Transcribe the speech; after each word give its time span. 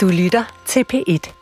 Du 0.00 0.08
lytter 0.08 0.62
til 0.66 0.84
P1. 0.92 1.32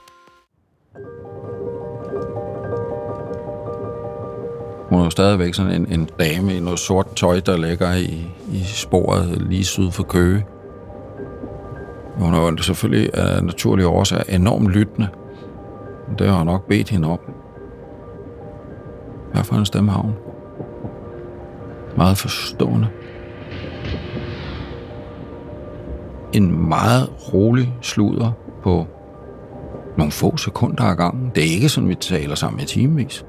Hun 4.88 5.00
er 5.00 5.04
jo 5.04 5.10
stadigvæk 5.10 5.54
sådan 5.54 5.73
en, 5.73 6.00
en 6.00 6.08
dame 6.18 6.57
i 6.57 6.60
noget 6.60 6.79
sort 6.79 7.17
tøj, 7.17 7.41
der 7.41 7.57
ligger 7.57 7.94
i, 7.94 8.27
i 8.52 8.62
sporet 8.64 9.43
lige 9.43 9.64
syd 9.64 9.91
for 9.91 10.02
Køge. 10.02 10.46
Hun 12.14 12.34
er 12.34 12.41
jo 12.41 12.57
selvfølgelig 12.57 13.14
af 13.14 13.45
naturlige 13.45 13.86
årsager 13.86 14.23
enormt 14.29 14.68
lyttende. 14.68 15.09
Det 16.18 16.29
har 16.29 16.36
jeg 16.36 16.45
nok 16.45 16.68
bedt 16.68 16.90
hende 16.90 17.09
om. 17.09 17.20
Hvad 19.32 19.45
for 19.45 19.56
en 19.56 19.66
stemme 19.66 19.90
har 19.90 20.00
hun? 20.00 20.14
Meget 21.96 22.18
forstående. 22.18 22.88
En 26.32 26.68
meget 26.68 27.11
rolig 27.32 27.75
sluder 27.82 28.32
på 28.62 28.86
nogle 29.96 30.12
få 30.12 30.36
sekunder 30.36 30.85
ad 30.85 30.96
gangen. 30.96 31.32
Det 31.35 31.44
er 31.44 31.50
ikke 31.50 31.68
sådan, 31.68 31.89
vi 31.89 31.94
taler 31.94 32.34
sammen 32.34 32.60
i 32.60 32.64
timevis. 32.64 33.24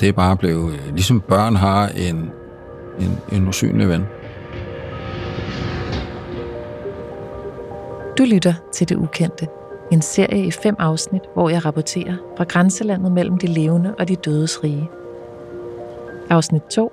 Det 0.00 0.08
er 0.08 0.12
bare 0.12 0.36
blevet, 0.36 0.72
øh, 0.72 0.94
ligesom 0.94 1.20
børn 1.20 1.56
har 1.56 1.88
en, 1.88 2.30
en, 3.00 3.18
en 3.32 3.48
usynlig 3.48 3.88
ven. 3.88 4.04
Du 8.18 8.24
lytter 8.24 8.54
til 8.72 8.88
Det 8.88 8.96
Ukendte. 8.96 9.46
En 9.92 10.02
serie 10.02 10.46
i 10.46 10.50
fem 10.50 10.76
afsnit, 10.78 11.22
hvor 11.34 11.48
jeg 11.48 11.64
rapporterer 11.64 12.16
fra 12.36 12.44
grænselandet 12.44 13.12
mellem 13.12 13.38
de 13.38 13.46
levende 13.46 13.94
og 13.98 14.08
de 14.08 14.16
dødes 14.16 14.64
rige. 14.64 14.90
Afsnit 16.30 16.62
2. 16.62 16.92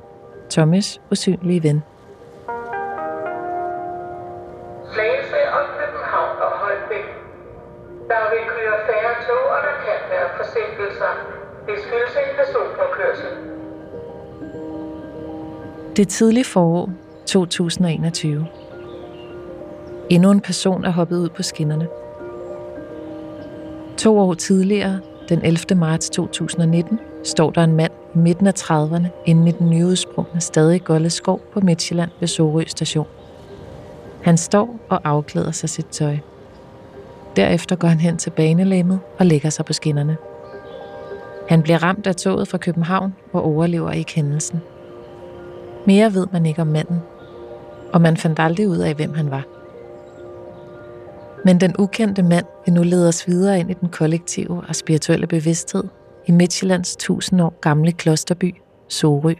Thomas' 0.53 0.99
usynlige 1.11 1.63
ven. 1.63 1.83
Det 15.95 16.01
er 16.01 16.09
tidlig 16.09 16.45
forår 16.45 16.89
2021. 17.27 18.47
Endnu 20.09 20.31
en 20.31 20.41
person 20.41 20.85
er 20.85 20.91
hoppet 20.91 21.17
ud 21.17 21.29
på 21.29 21.43
skinnerne. 21.43 21.87
To 23.97 24.19
år 24.19 24.33
tidligere, 24.33 24.99
den 25.29 25.41
11. 25.45 25.75
marts 25.75 26.09
2019, 26.09 26.99
står 27.23 27.51
der 27.51 27.63
en 27.63 27.75
mand 27.75 27.91
i 28.15 28.17
midten 28.17 28.47
af 28.47 28.53
30'erne 28.59 29.07
inde 29.25 29.49
i 29.49 29.51
den 29.51 29.69
nyudsprungne 29.69 30.41
stadig 30.41 30.83
Golde 30.83 31.09
Skov 31.09 31.41
på 31.53 31.59
Midtjylland 31.59 32.11
ved 32.19 32.27
Sorø 32.27 32.63
station. 32.67 33.07
Han 34.23 34.37
står 34.37 34.79
og 34.89 35.01
afklæder 35.03 35.51
sig 35.51 35.69
sit 35.69 35.87
tøj. 35.87 36.17
Derefter 37.35 37.75
går 37.75 37.87
han 37.87 37.99
hen 37.99 38.17
til 38.17 38.29
banelæmmet 38.29 38.99
og 39.19 39.25
lægger 39.25 39.49
sig 39.49 39.65
på 39.65 39.73
skinnerne. 39.73 40.17
Han 41.49 41.61
bliver 41.61 41.83
ramt 41.83 42.07
af 42.07 42.15
toget 42.15 42.47
fra 42.47 42.57
København 42.57 43.15
og 43.33 43.43
overlever 43.43 43.91
ikke 43.91 44.15
hændelsen. 44.15 44.61
Mere 45.87 46.13
ved 46.13 46.27
man 46.31 46.45
ikke 46.45 46.61
om 46.61 46.67
manden, 46.67 46.99
og 47.93 48.01
man 48.01 48.17
fandt 48.17 48.39
aldrig 48.39 48.67
ud 48.67 48.77
af, 48.77 48.95
hvem 48.95 49.13
han 49.13 49.31
var. 49.31 49.43
Men 51.45 51.59
den 51.59 51.75
ukendte 51.79 52.23
mand 52.23 52.45
vil 52.65 52.73
nu 52.73 52.83
lede 52.83 53.07
os 53.07 53.27
videre 53.27 53.59
ind 53.59 53.71
i 53.71 53.73
den 53.73 53.89
kollektive 53.89 54.63
og 54.67 54.75
spirituelle 54.75 55.27
bevidsthed 55.27 55.83
i 56.27 56.31
Midtjyllands 56.31 56.95
tusind 56.95 57.41
år 57.41 57.59
gamle 57.61 57.91
klosterby, 57.91 58.55
Sorø. 58.87 59.33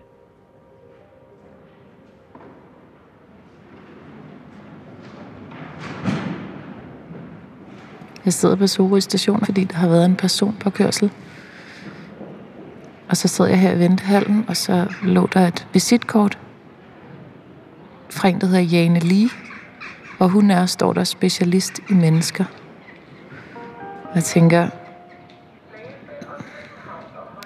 Jeg 8.26 8.34
sidder 8.34 8.56
på 8.56 8.68
Sorø 8.68 9.00
station, 9.00 9.46
fordi 9.46 9.64
der 9.64 9.76
har 9.76 9.90
været 9.90 10.06
en 10.06 10.16
person 10.16 10.56
på 10.60 10.70
kørsel. 10.70 11.12
Og 13.10 13.18
så 13.18 13.28
sad 13.28 13.48
jeg 13.48 13.60
her 13.60 13.72
i 13.72 13.80
ventehallen, 13.80 14.46
og 14.48 14.58
så 14.58 14.86
lå 15.04 15.28
der 15.34 15.48
et 15.48 15.68
visitkort 15.74 16.40
fra 18.16 18.28
en, 18.28 18.42
der 18.42 18.48
hedder 18.48 18.62
Jane 18.62 19.00
Lee, 19.00 19.30
og 20.20 20.30
hun 20.30 20.52
er, 20.52 20.66
står 20.66 20.94
der, 20.94 21.04
specialist 21.04 21.80
i 21.90 21.94
mennesker. 21.94 22.46
Jeg 24.16 24.24
tænker, 24.24 24.70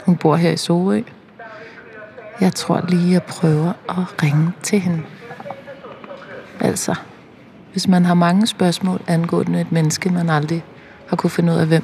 hun 0.06 0.18
bor 0.18 0.36
her 0.36 0.52
i 0.52 0.58
Sorø. 0.58 1.02
Jeg 2.42 2.54
tror 2.56 2.86
lige, 2.88 3.12
jeg 3.12 3.24
prøver 3.24 3.74
at 3.90 4.24
ringe 4.24 4.52
til 4.64 4.80
hende. 4.80 5.04
Altså, 6.60 6.96
hvis 7.72 7.88
man 7.88 8.06
har 8.06 8.14
mange 8.14 8.48
spørgsmål 8.48 9.02
angående 9.08 9.62
et 9.62 9.72
menneske, 9.72 10.10
man 10.10 10.30
aldrig 10.30 10.64
har 11.08 11.16
kunne 11.16 11.30
finde 11.30 11.54
ud 11.54 11.58
af, 11.58 11.68
hvem 11.68 11.84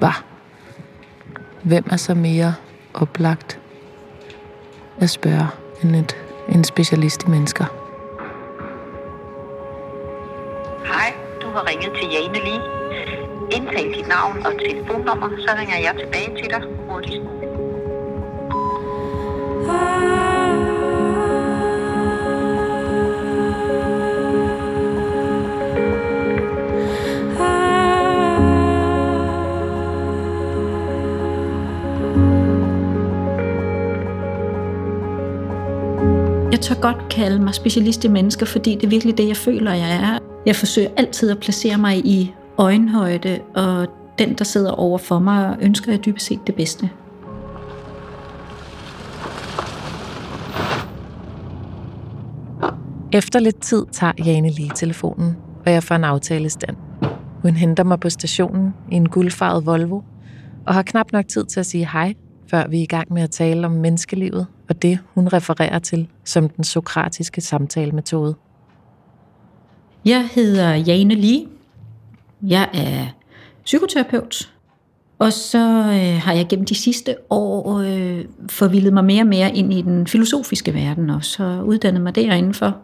var. 0.00 0.24
Hvem 1.62 1.84
er 1.90 1.96
så 1.96 2.14
mere 2.14 2.54
oplagt 2.94 3.58
at 5.00 5.10
spørge 5.10 5.46
end 5.82 5.96
et, 5.96 6.16
en 6.48 6.64
specialist 6.64 7.22
i 7.22 7.30
mennesker? 7.30 7.85
Ringet 12.34 12.44
til 12.44 13.56
Indtal 13.56 13.94
dit 13.94 14.08
navn 14.08 14.46
og 14.46 14.52
telefonnummer, 14.58 15.28
så 15.38 15.50
ringer 15.58 15.78
jeg 15.78 15.94
tilbage 15.98 16.36
til 16.36 16.50
dig 16.50 16.62
hurtigst 16.88 17.22
muligt. 17.22 17.50
Jeg 36.52 36.60
tør 36.60 36.80
godt 36.80 37.08
kalde 37.10 37.38
mig 37.38 37.54
specialist 37.54 38.04
i 38.04 38.08
mennesker, 38.08 38.46
fordi 38.46 38.74
det 38.74 38.84
er 38.84 38.88
virkelig 38.88 39.18
det, 39.18 39.28
jeg 39.28 39.36
føler, 39.36 39.72
jeg 39.72 39.92
er. 39.92 40.25
Jeg 40.46 40.56
forsøger 40.56 40.88
altid 40.96 41.30
at 41.30 41.38
placere 41.38 41.78
mig 41.78 42.06
i 42.06 42.34
øjenhøjde, 42.58 43.40
og 43.54 43.86
den, 44.18 44.34
der 44.34 44.44
sidder 44.44 44.70
over 44.70 44.98
for 44.98 45.18
mig, 45.18 45.56
ønsker 45.60 45.92
jeg 45.92 46.04
dybest 46.04 46.26
set 46.26 46.40
det 46.46 46.54
bedste. 46.54 46.90
Efter 53.12 53.38
lidt 53.38 53.60
tid 53.60 53.84
tager 53.92 54.12
Jane 54.24 54.50
lige 54.50 54.70
telefonen, 54.74 55.36
og 55.66 55.72
jeg 55.72 55.82
får 55.82 55.94
en 55.94 56.04
aftale 56.04 56.46
i 56.46 56.48
stand. 56.48 56.76
Hun 57.42 57.56
henter 57.56 57.84
mig 57.84 58.00
på 58.00 58.10
stationen 58.10 58.74
i 58.92 58.94
en 58.94 59.08
guldfarvet 59.08 59.66
Volvo, 59.66 60.00
og 60.66 60.74
har 60.74 60.82
knap 60.82 61.12
nok 61.12 61.28
tid 61.28 61.44
til 61.44 61.60
at 61.60 61.66
sige 61.66 61.88
hej, 61.92 62.14
før 62.50 62.68
vi 62.68 62.78
er 62.78 62.82
i 62.82 62.86
gang 62.86 63.12
med 63.12 63.22
at 63.22 63.30
tale 63.30 63.66
om 63.66 63.72
menneskelivet 63.72 64.46
og 64.68 64.82
det, 64.82 64.98
hun 65.14 65.28
refererer 65.28 65.78
til 65.78 66.08
som 66.24 66.48
den 66.48 66.64
sokratiske 66.64 67.40
samtalemetode. 67.40 68.34
Jeg 70.06 70.28
hedder 70.32 70.74
Jane 70.74 71.14
Lee. 71.14 71.46
Jeg 72.42 72.68
er 72.74 73.06
psykoterapeut. 73.64 74.52
Og 75.18 75.32
så 75.32 75.58
øh, 75.78 76.22
har 76.22 76.32
jeg 76.32 76.46
gennem 76.48 76.66
de 76.66 76.74
sidste 76.74 77.16
år 77.30 77.78
øh, 77.78 78.24
forvildet 78.50 78.92
mig 78.92 79.04
mere 79.04 79.22
og 79.22 79.26
mere 79.26 79.56
ind 79.56 79.72
i 79.72 79.82
den 79.82 80.06
filosofiske 80.06 80.74
verden, 80.74 81.10
og 81.10 81.24
så 81.24 81.62
uddannet 81.64 82.02
mig 82.02 82.14
derindenfor. 82.14 82.76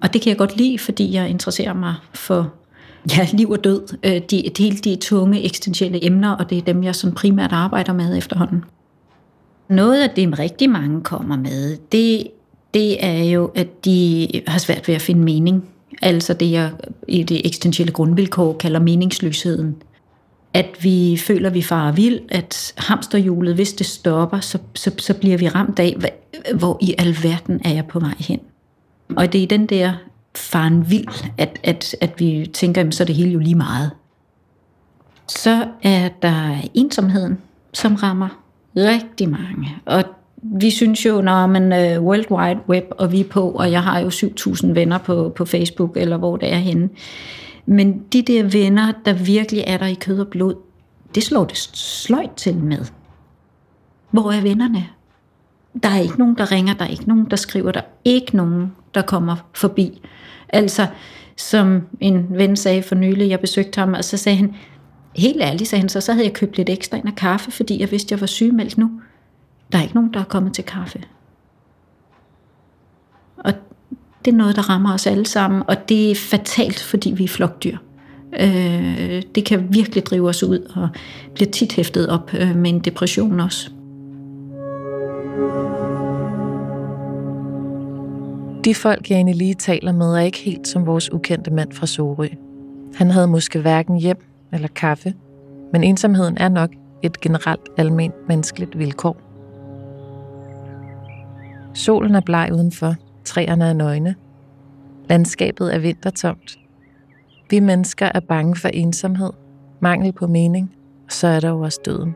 Og 0.00 0.12
det 0.12 0.22
kan 0.22 0.30
jeg 0.30 0.38
godt 0.38 0.56
lide, 0.56 0.78
fordi 0.78 1.14
jeg 1.14 1.28
interesserer 1.28 1.74
mig 1.74 1.94
for 2.14 2.52
ja, 3.16 3.26
liv 3.32 3.50
og 3.50 3.64
død. 3.64 3.96
Øh, 4.02 4.20
de, 4.30 4.50
de, 4.58 4.70
de 4.84 4.96
tunge 4.96 5.44
eksistentielle 5.44 6.04
emner, 6.04 6.30
og 6.30 6.50
det 6.50 6.58
er 6.58 6.62
dem, 6.62 6.84
jeg 6.84 6.94
sådan 6.94 7.14
primært 7.14 7.52
arbejder 7.52 7.92
med 7.92 8.18
efterhånden. 8.18 8.64
Noget 9.68 10.02
af 10.02 10.10
det, 10.10 10.38
rigtig 10.38 10.70
mange 10.70 11.02
kommer 11.02 11.36
med, 11.36 11.76
det, 11.92 12.26
det 12.74 13.04
er 13.04 13.24
jo, 13.24 13.50
at 13.54 13.84
de 13.84 14.28
har 14.46 14.58
svært 14.58 14.88
ved 14.88 14.94
at 14.94 15.02
finde 15.02 15.22
mening. 15.22 15.68
Altså 16.02 16.34
det, 16.34 16.50
jeg 16.50 16.70
i 17.08 17.22
det 17.22 17.46
eksistentielle 17.46 17.92
grundvilkår 17.92 18.52
kalder 18.52 18.80
meningsløsheden. 18.80 19.76
At 20.54 20.66
vi 20.80 21.20
føler, 21.26 21.48
at 21.48 21.54
vi 21.54 21.62
farer 21.62 21.92
vild, 21.92 22.20
at 22.28 22.74
hamsterhjulet, 22.76 23.54
hvis 23.54 23.72
det 23.72 23.86
stopper, 23.86 24.40
så, 24.40 24.58
så, 24.74 24.90
så 24.98 25.14
bliver 25.14 25.38
vi 25.38 25.48
ramt 25.48 25.78
af, 25.78 25.96
hvor 26.54 26.78
i 26.80 26.94
alverden 26.98 27.60
er 27.64 27.70
jeg 27.70 27.86
på 27.86 28.00
vej 28.00 28.14
hen. 28.18 28.40
Og 29.16 29.32
det 29.32 29.38
er 29.38 29.42
i 29.42 29.46
den 29.46 29.66
der 29.66 29.92
faren 30.36 30.90
vild, 30.90 31.30
at, 31.38 31.58
at, 31.62 31.96
at 32.00 32.12
vi 32.18 32.50
tænker, 32.54 32.82
at 32.82 32.94
så 32.94 33.02
er 33.02 33.06
det 33.06 33.14
hele 33.14 33.30
jo 33.30 33.38
lige 33.38 33.54
meget. 33.54 33.90
Så 35.28 35.66
er 35.82 36.08
der 36.22 36.56
ensomheden, 36.74 37.38
som 37.74 37.94
rammer 37.94 38.28
rigtig 38.76 39.28
mange. 39.28 39.76
Og 39.84 40.04
vi 40.42 40.70
synes 40.70 41.06
jo, 41.06 41.20
når 41.20 41.46
man 41.46 41.72
uh, 41.72 41.78
øh, 41.78 42.02
World 42.02 42.30
Wide 42.30 42.60
Web, 42.68 42.84
og 42.90 43.12
vi 43.12 43.20
er 43.20 43.28
på, 43.30 43.50
og 43.50 43.72
jeg 43.72 43.82
har 43.82 43.98
jo 43.98 44.08
7.000 44.08 44.72
venner 44.72 44.98
på, 44.98 45.32
på 45.36 45.44
Facebook, 45.44 45.96
eller 45.96 46.16
hvor 46.16 46.36
det 46.36 46.52
er 46.52 46.58
henne. 46.58 46.88
Men 47.66 48.02
de 48.12 48.22
der 48.22 48.42
venner, 48.42 48.92
der 49.04 49.12
virkelig 49.12 49.64
er 49.66 49.76
der 49.76 49.86
i 49.86 49.94
kød 49.94 50.20
og 50.20 50.28
blod, 50.28 50.54
det 51.14 51.22
slår 51.22 51.44
det 51.44 51.56
sløjt 51.56 52.30
til 52.36 52.56
med. 52.56 52.84
Hvor 54.10 54.32
er 54.32 54.40
vennerne? 54.40 54.86
Der 55.82 55.88
er 55.88 56.00
ikke 56.00 56.18
nogen, 56.18 56.34
der 56.38 56.52
ringer, 56.52 56.74
der 56.74 56.84
er 56.84 56.88
ikke 56.88 57.08
nogen, 57.08 57.26
der 57.30 57.36
skriver, 57.36 57.72
der 57.72 57.80
er 57.80 57.84
ikke 58.04 58.36
nogen, 58.36 58.72
der 58.94 59.02
kommer 59.02 59.36
forbi. 59.54 60.00
Altså, 60.48 60.86
som 61.36 61.82
en 62.00 62.26
ven 62.30 62.56
sagde 62.56 62.82
for 62.82 62.94
nylig, 62.94 63.28
jeg 63.28 63.40
besøgte 63.40 63.78
ham, 63.78 63.94
og 63.94 64.04
så 64.04 64.16
sagde 64.16 64.38
han, 64.38 64.54
helt 65.16 65.42
ærligt, 65.42 65.68
sagde 65.68 65.80
han 65.80 65.88
så, 65.88 66.00
så 66.00 66.12
havde 66.12 66.26
jeg 66.26 66.34
købt 66.34 66.56
lidt 66.56 66.70
ekstra 66.70 66.96
ind 66.96 67.06
af 67.06 67.14
kaffe, 67.14 67.50
fordi 67.50 67.80
jeg 67.80 67.90
vidste, 67.90 68.12
jeg 68.12 68.20
var 68.20 68.26
sygemeldt 68.26 68.78
nu. 68.78 68.90
Der 69.72 69.78
er 69.78 69.82
ikke 69.82 69.94
nogen, 69.94 70.14
der 70.14 70.20
er 70.20 70.24
kommet 70.24 70.52
til 70.52 70.64
kaffe. 70.64 71.02
Og 73.36 73.52
det 74.24 74.32
er 74.32 74.36
noget, 74.36 74.56
der 74.56 74.70
rammer 74.70 74.94
os 74.94 75.06
alle 75.06 75.26
sammen, 75.26 75.62
og 75.68 75.88
det 75.88 76.10
er 76.10 76.14
fatalt, 76.14 76.80
fordi 76.80 77.10
vi 77.10 77.24
er 77.24 77.28
flokdyr. 77.28 77.76
Øh, 78.40 79.22
det 79.34 79.44
kan 79.44 79.74
virkelig 79.74 80.06
drive 80.06 80.28
os 80.28 80.42
ud, 80.42 80.72
og 80.76 80.88
bliver 81.34 81.50
tit 81.50 81.72
hæftet 81.72 82.08
op 82.08 82.34
øh, 82.34 82.56
med 82.56 82.70
en 82.70 82.80
depression 82.80 83.40
også. 83.40 83.70
De 88.64 88.74
folk, 88.74 89.10
Jane 89.10 89.32
lige 89.32 89.54
taler 89.54 89.92
med, 89.92 90.14
er 90.14 90.20
ikke 90.20 90.38
helt 90.38 90.68
som 90.68 90.86
vores 90.86 91.12
ukendte 91.12 91.50
mand 91.50 91.72
fra 91.72 91.86
Sorø. 91.86 92.28
Han 92.94 93.10
havde 93.10 93.26
måske 93.26 93.60
hverken 93.60 93.98
hjem 93.98 94.24
eller 94.52 94.68
kaffe, 94.68 95.14
men 95.72 95.84
ensomheden 95.84 96.36
er 96.38 96.48
nok 96.48 96.70
et 97.02 97.20
generelt 97.20 97.68
alment 97.76 98.14
menneskeligt 98.28 98.78
vilkår. 98.78 99.27
Solen 101.74 102.14
er 102.14 102.20
bleg 102.20 102.50
udenfor, 102.52 102.94
træerne 103.24 103.64
er 103.64 103.72
nøgne. 103.72 104.14
Landskabet 105.08 105.74
er 105.74 105.78
vintertomt. 105.78 106.58
Vi 107.50 107.60
mennesker 107.60 108.10
er 108.14 108.20
bange 108.20 108.56
for 108.56 108.68
ensomhed, 108.68 109.30
mangel 109.80 110.12
på 110.12 110.26
mening, 110.26 110.74
og 111.06 111.12
så 111.12 111.26
er 111.26 111.40
der 111.40 111.48
jo 111.48 111.60
også 111.60 111.80
døden. 111.84 112.14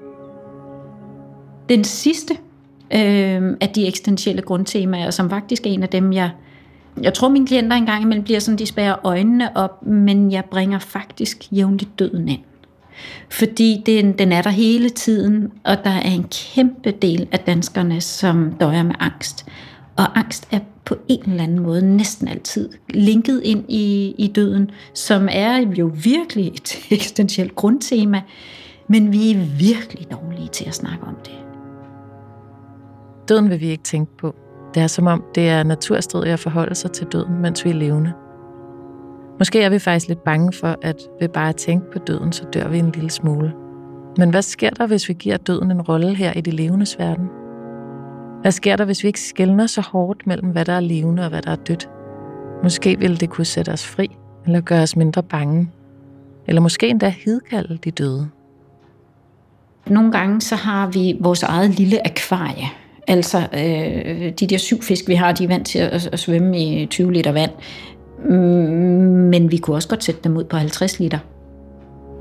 Den 1.68 1.84
sidste 1.84 2.34
øh, 2.94 3.56
af 3.60 3.68
de 3.74 3.86
eksistentielle 3.86 4.42
grundtemaer, 4.42 5.10
som 5.10 5.30
faktisk 5.30 5.66
er 5.66 5.70
en 5.70 5.82
af 5.82 5.88
dem, 5.88 6.12
jeg... 6.12 6.30
Jeg 7.02 7.14
tror, 7.14 7.28
mine 7.28 7.46
klienter 7.46 7.76
engang 7.76 8.02
imellem 8.02 8.24
bliver 8.24 8.40
sådan, 8.40 8.58
de 8.58 8.66
spærer 8.66 8.96
øjnene 9.04 9.56
op, 9.56 9.86
men 9.86 10.32
jeg 10.32 10.44
bringer 10.44 10.78
faktisk 10.78 11.52
jævnligt 11.52 11.98
døden 11.98 12.28
ind. 12.28 12.40
Fordi 13.30 13.82
den, 13.86 14.12
den 14.12 14.32
er 14.32 14.42
der 14.42 14.50
hele 14.50 14.88
tiden, 14.90 15.52
og 15.64 15.76
der 15.84 15.90
er 15.90 16.10
en 16.10 16.26
kæmpe 16.30 16.90
del 16.90 17.28
af 17.32 17.38
danskerne, 17.38 18.00
som 18.00 18.52
døjer 18.60 18.82
med 18.82 18.94
angst. 19.00 19.46
Og 19.96 20.18
angst 20.18 20.48
er 20.50 20.58
på 20.84 20.96
en 21.08 21.30
eller 21.30 21.42
anden 21.42 21.58
måde 21.58 21.96
næsten 21.96 22.28
altid 22.28 22.68
linket 22.90 23.40
ind 23.44 23.64
i, 23.68 24.14
i 24.18 24.26
døden, 24.26 24.70
som 24.94 25.28
er 25.30 25.56
jo 25.58 25.90
virkelig 25.94 26.46
et 26.46 26.78
eksistentielt 26.90 27.54
grundtema, 27.54 28.22
men 28.88 29.12
vi 29.12 29.32
er 29.32 29.38
virkelig 29.58 30.06
dårlige 30.10 30.48
til 30.48 30.64
at 30.64 30.74
snakke 30.74 31.04
om 31.04 31.16
det. 31.24 31.32
Døden 33.28 33.50
vil 33.50 33.60
vi 33.60 33.66
ikke 33.66 33.84
tænke 33.84 34.16
på. 34.16 34.34
Det 34.74 34.82
er 34.82 34.86
som 34.86 35.06
om, 35.06 35.24
det 35.34 35.48
er 35.48 35.62
naturstridigt 35.62 36.32
at 36.32 36.40
forholde 36.40 36.74
sig 36.74 36.92
til 36.92 37.06
døden, 37.06 37.38
mens 37.42 37.64
vi 37.64 37.70
er 37.70 37.74
levende. 37.74 38.12
Måske 39.42 39.62
er 39.62 39.68
vi 39.68 39.78
faktisk 39.78 40.08
lidt 40.08 40.24
bange 40.24 40.52
for, 40.52 40.76
at 40.82 40.96
ved 41.20 41.28
bare 41.28 41.48
at 41.48 41.56
tænke 41.56 41.90
på 41.90 41.98
døden, 41.98 42.32
så 42.32 42.44
dør 42.54 42.68
vi 42.68 42.78
en 42.78 42.92
lille 42.94 43.10
smule. 43.10 43.52
Men 44.18 44.30
hvad 44.30 44.42
sker 44.42 44.70
der, 44.70 44.86
hvis 44.86 45.08
vi 45.08 45.14
giver 45.14 45.36
døden 45.36 45.70
en 45.70 45.82
rolle 45.82 46.14
her 46.14 46.32
i 46.32 46.40
det 46.40 46.54
levendes 46.54 46.98
verden? 46.98 47.28
Hvad 48.40 48.52
sker 48.52 48.76
der, 48.76 48.84
hvis 48.84 49.02
vi 49.02 49.08
ikke 49.08 49.20
skældner 49.20 49.66
så 49.66 49.80
hårdt 49.80 50.26
mellem, 50.26 50.48
hvad 50.48 50.64
der 50.64 50.72
er 50.72 50.80
levende 50.80 51.22
og 51.22 51.28
hvad 51.28 51.42
der 51.42 51.50
er 51.50 51.56
dødt? 51.56 51.88
Måske 52.62 52.98
ville 52.98 53.16
det 53.16 53.30
kunne 53.30 53.44
sætte 53.44 53.70
os 53.70 53.86
fri, 53.86 54.10
eller 54.46 54.60
gøre 54.60 54.82
os 54.82 54.96
mindre 54.96 55.22
bange. 55.22 55.70
Eller 56.46 56.60
måske 56.60 56.88
endda 56.88 57.14
hidkalde 57.24 57.78
de 57.84 57.90
døde. 57.90 58.28
Nogle 59.86 60.12
gange 60.12 60.40
så 60.40 60.56
har 60.56 60.86
vi 60.86 61.16
vores 61.20 61.42
eget 61.42 61.70
lille 61.70 62.06
akvarie. 62.06 62.66
Altså 63.08 63.38
øh, 63.38 64.32
de 64.40 64.46
der 64.46 64.58
syv 64.58 64.82
fisk, 64.82 65.08
vi 65.08 65.14
har, 65.14 65.32
de 65.32 65.44
er 65.44 65.48
vant 65.48 65.66
til 65.66 65.78
at, 65.78 66.08
at 66.12 66.18
svømme 66.18 66.58
i 66.58 66.86
20 66.86 67.12
liter 67.12 67.32
vand. 67.32 67.50
Men 69.32 69.50
vi 69.50 69.56
kunne 69.56 69.76
også 69.76 69.88
godt 69.88 70.04
sætte 70.04 70.20
dem 70.24 70.36
ud 70.36 70.44
på 70.44 70.56
50 70.56 70.98
liter. 70.98 71.18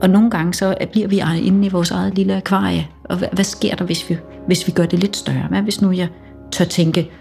Og 0.02 0.10
nogle 0.10 0.30
gange 0.30 0.54
så 0.54 0.76
bliver 0.92 1.08
vi 1.08 1.22
inde 1.48 1.66
i 1.66 1.70
vores 1.70 1.92
eget 1.92 2.16
lille 2.16 2.36
akvarie. 2.36 2.88
Og 3.04 3.18
hvad, 3.18 3.28
hvad 3.34 3.44
sker 3.44 3.76
der, 3.76 3.86
hvis 3.86 4.10
vi, 4.10 4.18
hvis 4.48 4.68
vi 4.68 4.72
gør 4.72 4.86
det 4.86 5.00
lidt 5.00 5.16
større? 5.16 5.48
Hvad 5.50 5.62
hvis 5.62 5.82
nu 5.82 5.92
jeg 5.92 6.08
tør 6.52 6.66
tænke, 6.66 7.12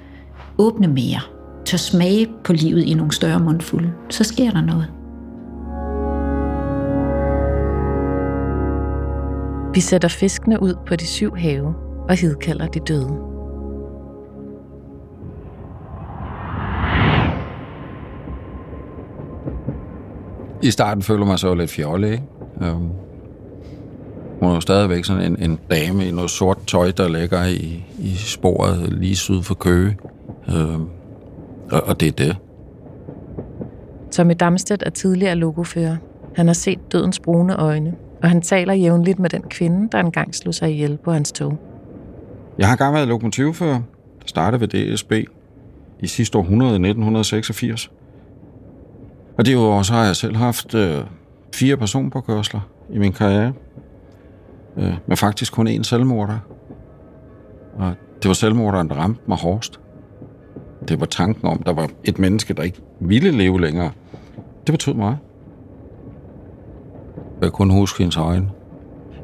åbne 0.59 0.89
mere, 0.89 1.21
tør 1.65 1.77
smage 1.77 2.29
på 2.45 2.53
livet 2.53 2.83
i 2.83 2.95
nogle 2.95 3.13
større 3.13 3.41
mundfulde, 3.41 3.93
så 4.11 4.25
sker 4.25 4.51
der 4.51 4.61
noget. 4.61 4.87
Vi 9.75 9.81
sætter 9.81 10.09
fiskene 10.09 10.63
ud 10.63 10.75
på 10.87 10.97
de 10.97 11.07
syv 11.07 11.37
have 11.37 11.75
og 12.09 12.17
hidkalder 12.17 12.67
de 12.67 12.81
døde. 12.81 13.30
I 20.63 20.71
starten 20.71 21.03
føler 21.03 21.27
man 21.27 21.39
sig 21.39 21.49
jo 21.49 21.55
lidt 21.55 21.71
fjollet, 21.71 22.13
ikke? 22.13 22.25
Um, 22.61 22.91
hun 24.41 24.51
er 24.51 24.55
jo 24.55 24.61
stadigvæk 24.61 25.05
sådan 25.05 25.23
en, 25.23 25.51
en 25.51 25.59
dame 25.71 26.09
i 26.09 26.11
noget 26.11 26.31
sort 26.31 26.59
tøj, 26.67 26.91
der 26.91 27.09
ligger 27.09 27.47
i, 27.47 27.85
i 27.99 28.15
sporet 28.15 28.93
lige 28.93 29.17
syd 29.17 29.43
for 29.43 29.55
Køge. 29.55 29.97
Um, 30.49 30.89
og, 31.71 31.83
og 31.83 32.01
det 32.01 32.09
er 32.09 32.13
det. 32.13 32.37
Tommy 34.11 34.35
Damstedt 34.41 34.83
er 34.87 34.91
tidligere 34.91 35.35
logofører. 35.35 35.97
Han 36.37 36.47
har 36.47 36.55
set 36.55 36.93
dødens 36.93 37.21
brune 37.21 37.57
øjne, 37.57 37.95
og 38.23 38.29
han 38.29 38.43
taler 38.43 38.75
jævnligt 38.75 39.19
med 39.19 39.31
den 39.31 39.43
kvinde, 39.43 39.89
der 39.93 39.99
engang 39.99 40.35
slog 40.35 40.55
sig 40.55 40.71
ihjel 40.71 40.99
på 41.05 41.13
hans 41.13 41.33
tog. 41.33 41.59
Jeg 42.59 42.67
har 42.67 42.75
engang 42.75 42.95
været 42.95 43.09
lokomotivfører, 43.09 43.81
der 44.21 44.27
startede 44.27 44.61
ved 44.61 44.95
DSB 44.95 45.13
i 46.01 46.07
sidste 46.07 46.39
århundrede, 46.39 46.73
1986. 46.73 47.91
Og 49.41 49.47
det 49.47 49.57
år 49.57 49.83
så 49.83 49.93
har 49.93 50.05
jeg 50.05 50.17
selv 50.17 50.37
haft 50.37 50.75
øh, 50.75 51.05
fire 51.55 51.77
personpåkørsler 51.77 52.61
i 52.93 52.99
min 52.99 53.13
karriere. 53.13 53.53
Øh, 54.77 54.95
men 55.07 55.17
faktisk 55.17 55.53
kun 55.53 55.69
én 55.69 55.83
selvmorder. 55.83 56.39
Og 57.79 57.95
det 58.23 58.29
var 58.29 58.35
selvmorderen, 58.35 58.89
der 58.89 58.95
ramte 58.95 59.21
mig 59.27 59.39
hårdest. 59.39 59.81
Det 60.89 61.01
var 61.01 61.07
tanken 61.07 61.49
om, 61.49 61.63
der 61.63 61.73
var 61.73 61.89
et 62.05 62.19
menneske, 62.19 62.55
der 62.55 62.63
ikke 62.63 62.81
ville 63.01 63.31
leve 63.31 63.61
længere. 63.61 63.91
Det 64.67 64.73
betød 64.73 64.95
meget. 64.95 65.19
Jeg 67.43 67.53
kunne 67.53 67.75
huske 67.75 67.99
hendes 67.99 68.17
øjne. 68.17 68.51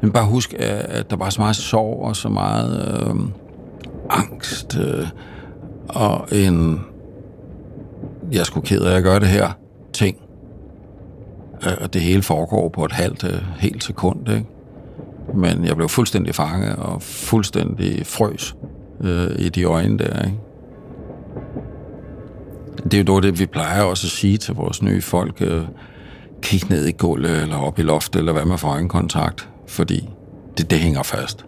Men 0.01 0.11
bare 0.11 0.25
husk, 0.25 0.53
øh, 0.53 0.59
at 0.83 1.09
der 1.09 1.15
var 1.15 1.29
så 1.29 1.41
meget 1.41 1.55
sorg 1.55 2.01
og 2.01 2.15
så 2.15 2.29
meget 2.29 3.01
øh, 3.01 3.15
angst 4.09 4.77
øh, 4.77 5.07
og 5.89 6.27
en 6.31 6.81
jeg 8.31 8.45
skulle 8.45 8.67
ked 8.67 8.81
af 8.81 8.97
at 8.97 9.03
gøre 9.03 9.19
det 9.19 9.27
her 9.27 9.66
ting. 9.97 10.17
Øh, 11.65 11.73
og 11.81 11.93
det 11.93 12.01
hele 12.01 12.23
foregår 12.23 12.69
på 12.69 12.85
et 12.85 12.91
halvt, 12.91 13.23
øh, 13.23 13.41
helt 13.59 13.83
sekund, 13.83 14.29
ikke? 14.29 14.45
Men 15.33 15.65
jeg 15.65 15.75
blev 15.75 15.89
fuldstændig 15.89 16.35
fanget 16.35 16.75
og 16.75 17.01
fuldstændig 17.01 18.05
frøs 18.05 18.55
øh, 19.01 19.29
i 19.39 19.49
de 19.49 19.63
øjne 19.63 19.97
der, 19.97 20.25
ikke? 20.25 20.37
Det 22.83 22.93
er 22.93 23.13
jo 23.13 23.19
det, 23.19 23.39
vi 23.39 23.45
plejer 23.45 23.81
også 23.81 24.07
at 24.07 24.11
sige 24.11 24.37
til 24.37 24.55
vores 24.55 24.81
nye 24.81 25.01
folk. 25.01 25.41
Øh, 25.41 25.61
kig 26.41 26.69
ned 26.69 26.85
i 26.85 26.91
gulvet 26.91 27.41
eller 27.41 27.57
op 27.57 27.79
i 27.79 27.81
loftet, 27.81 28.19
eller 28.19 28.33
hvad 28.33 28.45
med 28.45 28.57
for 28.57 28.67
øjenkontakt, 28.67 29.49
fordi 29.67 30.09
det, 30.57 30.69
det 30.69 30.79
hænger 30.79 31.03
fast. 31.03 31.45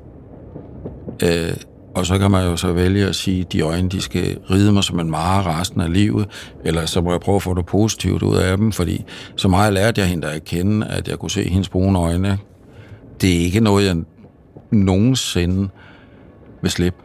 Øh, 1.23 1.53
og 1.96 2.05
så 2.05 2.17
kan 2.17 2.31
man 2.31 2.46
jo 2.46 2.58
så 2.58 2.74
vælge 2.74 3.05
at 3.05 3.15
sige, 3.15 3.41
at 3.41 3.53
de 3.53 3.62
øjne, 3.62 3.89
de 3.89 4.01
skal 4.01 4.38
ride 4.51 4.72
mig 4.72 4.84
som 4.84 5.00
en 5.00 5.12
mare 5.12 5.43
resten 5.43 5.81
af 5.81 5.93
livet, 5.93 6.27
eller 6.65 6.86
så 6.86 7.01
må 7.01 7.12
jeg 7.12 7.19
prøve 7.19 7.36
at 7.36 7.41
få 7.41 7.53
det 7.53 7.65
positivt 7.65 8.24
ud 8.24 8.36
af 8.36 8.58
dem, 8.58 8.72
fordi 8.72 9.03
så 9.36 9.48
meget 9.48 9.74
lærte 9.74 10.01
jeg 10.01 10.10
hende 10.10 10.27
at 10.27 10.43
kende, 10.43 10.88
at 10.88 11.08
jeg 11.08 11.19
kunne 11.19 11.31
se 11.31 11.50
hendes 11.50 11.69
brune 11.69 12.00
øjne. 12.00 12.38
Det 13.22 13.36
er 13.36 13.39
ikke 13.39 13.60
noget, 13.60 13.86
jeg 13.86 13.96
nogensinde 14.72 15.69
vil 16.62 16.72
slippe. 16.72 17.00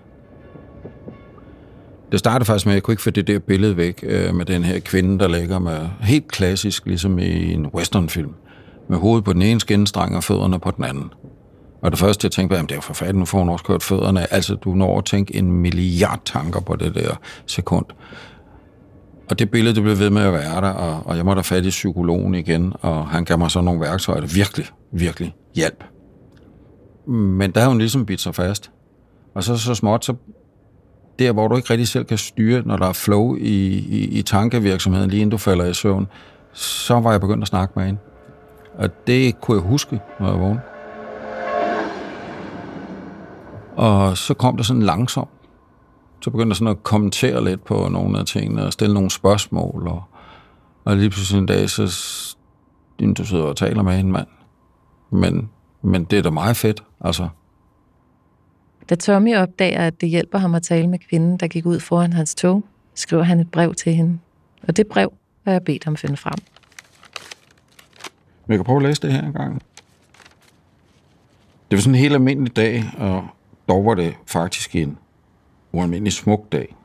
Det 2.12 2.19
startede 2.19 2.45
faktisk 2.45 2.67
med, 2.67 2.73
at 2.73 2.75
jeg 2.75 2.83
kunne 2.83 2.93
ikke 2.93 3.03
få 3.03 3.11
det 3.11 3.26
der 3.26 3.38
billede 3.38 3.76
væk 3.76 4.00
øh, 4.03 4.35
med 4.35 4.45
den 4.45 4.64
her 4.64 4.79
kvinde, 4.79 5.19
der 5.19 5.29
ligger 5.29 5.59
med 5.59 5.79
helt 6.00 6.29
klassisk, 6.29 6.87
ligesom 6.87 7.19
i 7.19 7.53
en 7.53 7.67
westernfilm, 7.67 8.33
med 8.88 8.99
hovedet 8.99 9.25
på 9.25 9.33
den 9.33 9.43
ene 9.43 9.61
skinstrang 9.61 10.17
og 10.17 10.25
fødderne 10.25 10.61
på 10.61 10.71
den 10.71 10.85
anden. 10.85 11.11
Og 11.85 11.91
det 11.91 11.99
første, 11.99 12.25
jeg 12.25 12.33
tænkte 12.33 12.57
på, 12.57 12.62
det 12.62 12.71
er 12.71 12.75
jo 12.76 12.81
forfærdeligt, 12.81 13.19
nu 13.19 13.25
får 13.25 13.38
hun 13.38 13.49
også 13.49 13.64
kørt 13.64 13.83
fødderne. 13.83 14.33
Altså, 14.33 14.55
du 14.55 14.75
når 14.75 14.99
at 14.99 15.05
tænke 15.05 15.37
en 15.37 15.53
milliard 15.53 16.21
tanker 16.25 16.61
på 16.61 16.76
det 16.76 16.95
der 16.95 17.21
sekund. 17.47 17.87
Og 19.31 19.38
det 19.38 19.50
billede, 19.50 19.75
det 19.75 19.83
blev 19.83 19.99
ved 19.99 20.11
med 20.11 20.23
at 20.23 20.33
være 20.33 20.61
der, 20.61 20.69
og, 20.69 21.03
og 21.07 21.17
jeg 21.17 21.25
måtte 21.25 21.38
have 21.38 21.45
fat 21.45 21.67
i 21.67 21.69
psykologen 21.69 22.35
igen, 22.35 22.73
og 22.81 23.09
han 23.09 23.25
gav 23.25 23.38
mig 23.38 23.50
så 23.50 23.61
nogle 23.61 23.81
værktøjer, 23.81 24.21
der 24.21 24.26
virkelig, 24.35 24.67
virkelig 24.93 25.35
hjælp. 25.55 25.85
Men 27.07 27.50
der 27.50 27.61
har 27.61 27.69
hun 27.69 27.79
ligesom 27.79 28.07
bidt 28.07 28.21
sig 28.21 28.35
fast. 28.35 28.71
Og 29.35 29.45
så 29.45 29.57
så 29.57 29.75
småt, 29.75 30.05
så 30.05 30.14
der, 31.19 31.33
hvor 31.33 31.49
du 31.49 31.57
ikke 31.57 31.71
rigtig 31.71 31.88
selv 31.88 32.05
kan 32.05 32.19
styre, 32.19 32.62
når 32.67 32.76
der 32.76 32.87
er 32.87 32.93
flow 32.93 33.37
i, 33.37 33.67
i, 33.79 34.19
i 34.19 34.23
tankevirksomheden, 34.23 35.11
lige 35.11 35.21
inden 35.21 35.31
du 35.31 35.38
falder 35.38 35.64
i 35.64 35.75
søvn, 35.75 36.07
så 36.53 37.00
var 37.00 37.11
jeg 37.11 37.21
begyndt 37.21 37.43
at 37.43 37.49
snakke 37.49 37.73
med 37.76 37.85
hende. 37.85 38.00
Og 38.79 39.07
det 39.07 39.41
kunne 39.41 39.61
jeg 39.61 39.69
huske, 39.69 40.00
når 40.21 40.31
jeg 40.31 40.41
vågnede. 40.41 40.74
Og 43.76 44.19
så 44.19 44.35
kom 44.35 44.57
det 44.57 44.66
sådan 44.66 44.83
langsomt. 44.83 45.31
Så 46.21 46.31
begyndte 46.31 46.49
jeg 46.49 46.57
sådan 46.57 46.71
at 46.71 46.83
kommentere 46.83 47.45
lidt 47.45 47.64
på 47.64 47.88
nogle 47.88 48.19
af 48.19 48.26
tingene 48.26 48.66
og 48.66 48.73
stille 48.73 48.95
nogle 48.95 49.11
spørgsmål. 49.11 49.88
Og, 49.88 50.02
Og 50.85 50.97
lige 50.97 51.11
pludselig 51.11 51.38
en 51.38 51.47
dag, 51.47 51.71
så 51.71 51.83
du 53.16 53.25
sidder 53.25 53.45
og 53.45 53.57
taler 53.57 53.83
med 53.83 54.00
en 54.00 54.12
mand. 54.12 54.26
Men, 55.11 55.50
men 55.83 56.04
det 56.04 56.19
er 56.19 56.23
da 56.23 56.31
meget 56.31 56.57
fedt, 56.57 56.83
altså. 57.00 57.28
Da 58.90 58.95
Tommy 58.95 59.37
opdager, 59.37 59.87
at 59.87 60.00
det 60.00 60.09
hjælper 60.09 60.38
ham 60.38 60.54
at 60.54 60.62
tale 60.62 60.88
med 60.88 60.99
kvinden, 60.99 61.37
der 61.37 61.49
gik 61.49 61.66
ud 61.66 61.81
foran 61.81 62.12
hans 62.12 62.35
tog, 62.35 62.64
skriver 62.95 63.23
han 63.23 63.40
et 63.40 63.50
brev 63.50 63.75
til 63.75 63.95
hende. 63.95 64.19
Og 64.69 64.76
det 64.76 64.87
brev 64.87 65.12
har 65.45 65.52
jeg 65.52 65.62
bedt 65.62 65.85
ham 65.85 65.97
finde 65.97 66.16
frem. 66.16 66.38
Jeg 68.49 68.59
kan 68.59 68.64
prøve 68.64 68.76
at 68.76 68.83
læse 68.83 69.02
det 69.02 69.12
her 69.12 69.23
en 69.23 69.33
gang. 69.33 69.62
Det 71.71 71.76
var 71.76 71.81
sådan 71.81 71.95
en 71.95 72.00
helt 72.00 72.14
almindelig 72.14 72.57
dag, 72.57 72.85
og 72.99 73.25
dog 73.68 73.87
var 73.87 73.94
det 73.94 74.14
faktisk 74.26 74.76
en 74.76 74.99
ualmindelig 75.73 76.12
smuk 76.12 76.52
dag. 76.52 76.76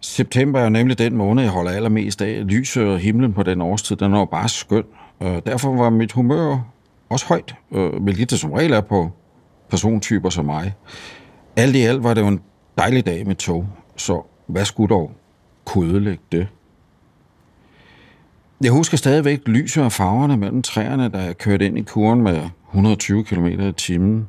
September 0.00 0.60
er 0.60 0.68
nemlig 0.68 0.98
den 0.98 1.16
måned, 1.16 1.42
jeg 1.42 1.52
holder 1.52 1.70
allermest 1.70 2.22
af. 2.22 2.46
Lyset 2.46 2.84
og 2.84 2.98
himlen 2.98 3.32
på 3.32 3.42
den 3.42 3.60
årstid, 3.60 3.96
den 3.96 4.12
var 4.12 4.24
bare 4.24 4.48
skøn. 4.48 4.84
Øh, 5.22 5.40
derfor 5.46 5.76
var 5.76 5.90
mit 5.90 6.12
humør 6.12 6.58
også 7.08 7.26
højt, 7.26 7.54
øh, 7.72 8.02
hvilket 8.02 8.30
det 8.30 8.40
som 8.40 8.52
regel 8.52 8.72
er 8.72 8.80
på 8.80 9.10
persontyper 9.70 10.30
som 10.30 10.44
mig. 10.44 10.74
Alt 11.56 11.76
i 11.76 11.80
alt 11.80 12.04
var 12.04 12.14
det 12.14 12.20
jo 12.20 12.28
en 12.28 12.40
dejlig 12.78 13.06
dag 13.06 13.26
med 13.26 13.34
tog, 13.34 13.68
så 13.96 14.22
hvad 14.46 14.64
skulle 14.64 14.88
dog 14.94 15.12
kodelægge 15.64 16.22
det? 16.32 16.48
Jeg 18.60 18.72
husker 18.72 18.96
stadigvæk 18.96 19.48
lyset 19.48 19.84
og 19.84 19.92
farverne 19.92 20.36
mellem 20.36 20.62
træerne, 20.62 21.08
da 21.08 21.18
jeg 21.18 21.38
kørte 21.38 21.66
ind 21.66 21.78
i 21.78 21.82
kuren 21.82 22.22
med 22.22 22.48
120 22.70 23.24
km 23.24 23.46
i 23.46 23.72
timen. 23.72 24.28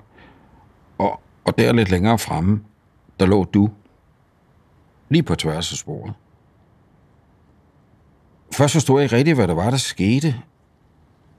Og, 0.97 1.21
og 1.45 1.57
der 1.57 1.73
lidt 1.73 1.91
længere 1.91 2.17
fremme, 2.17 2.63
der 3.19 3.25
lå 3.25 3.43
du. 3.43 3.69
Lige 5.09 5.23
på 5.23 5.35
tværs 5.35 5.71
af 5.71 5.77
sporet. 5.77 6.13
Først 8.53 8.73
forstod 8.73 8.99
jeg 8.99 9.03
ikke 9.03 9.15
rigtigt, 9.15 9.37
hvad 9.37 9.47
der 9.47 9.53
var, 9.53 9.69
der 9.69 9.77
skete. 9.77 10.35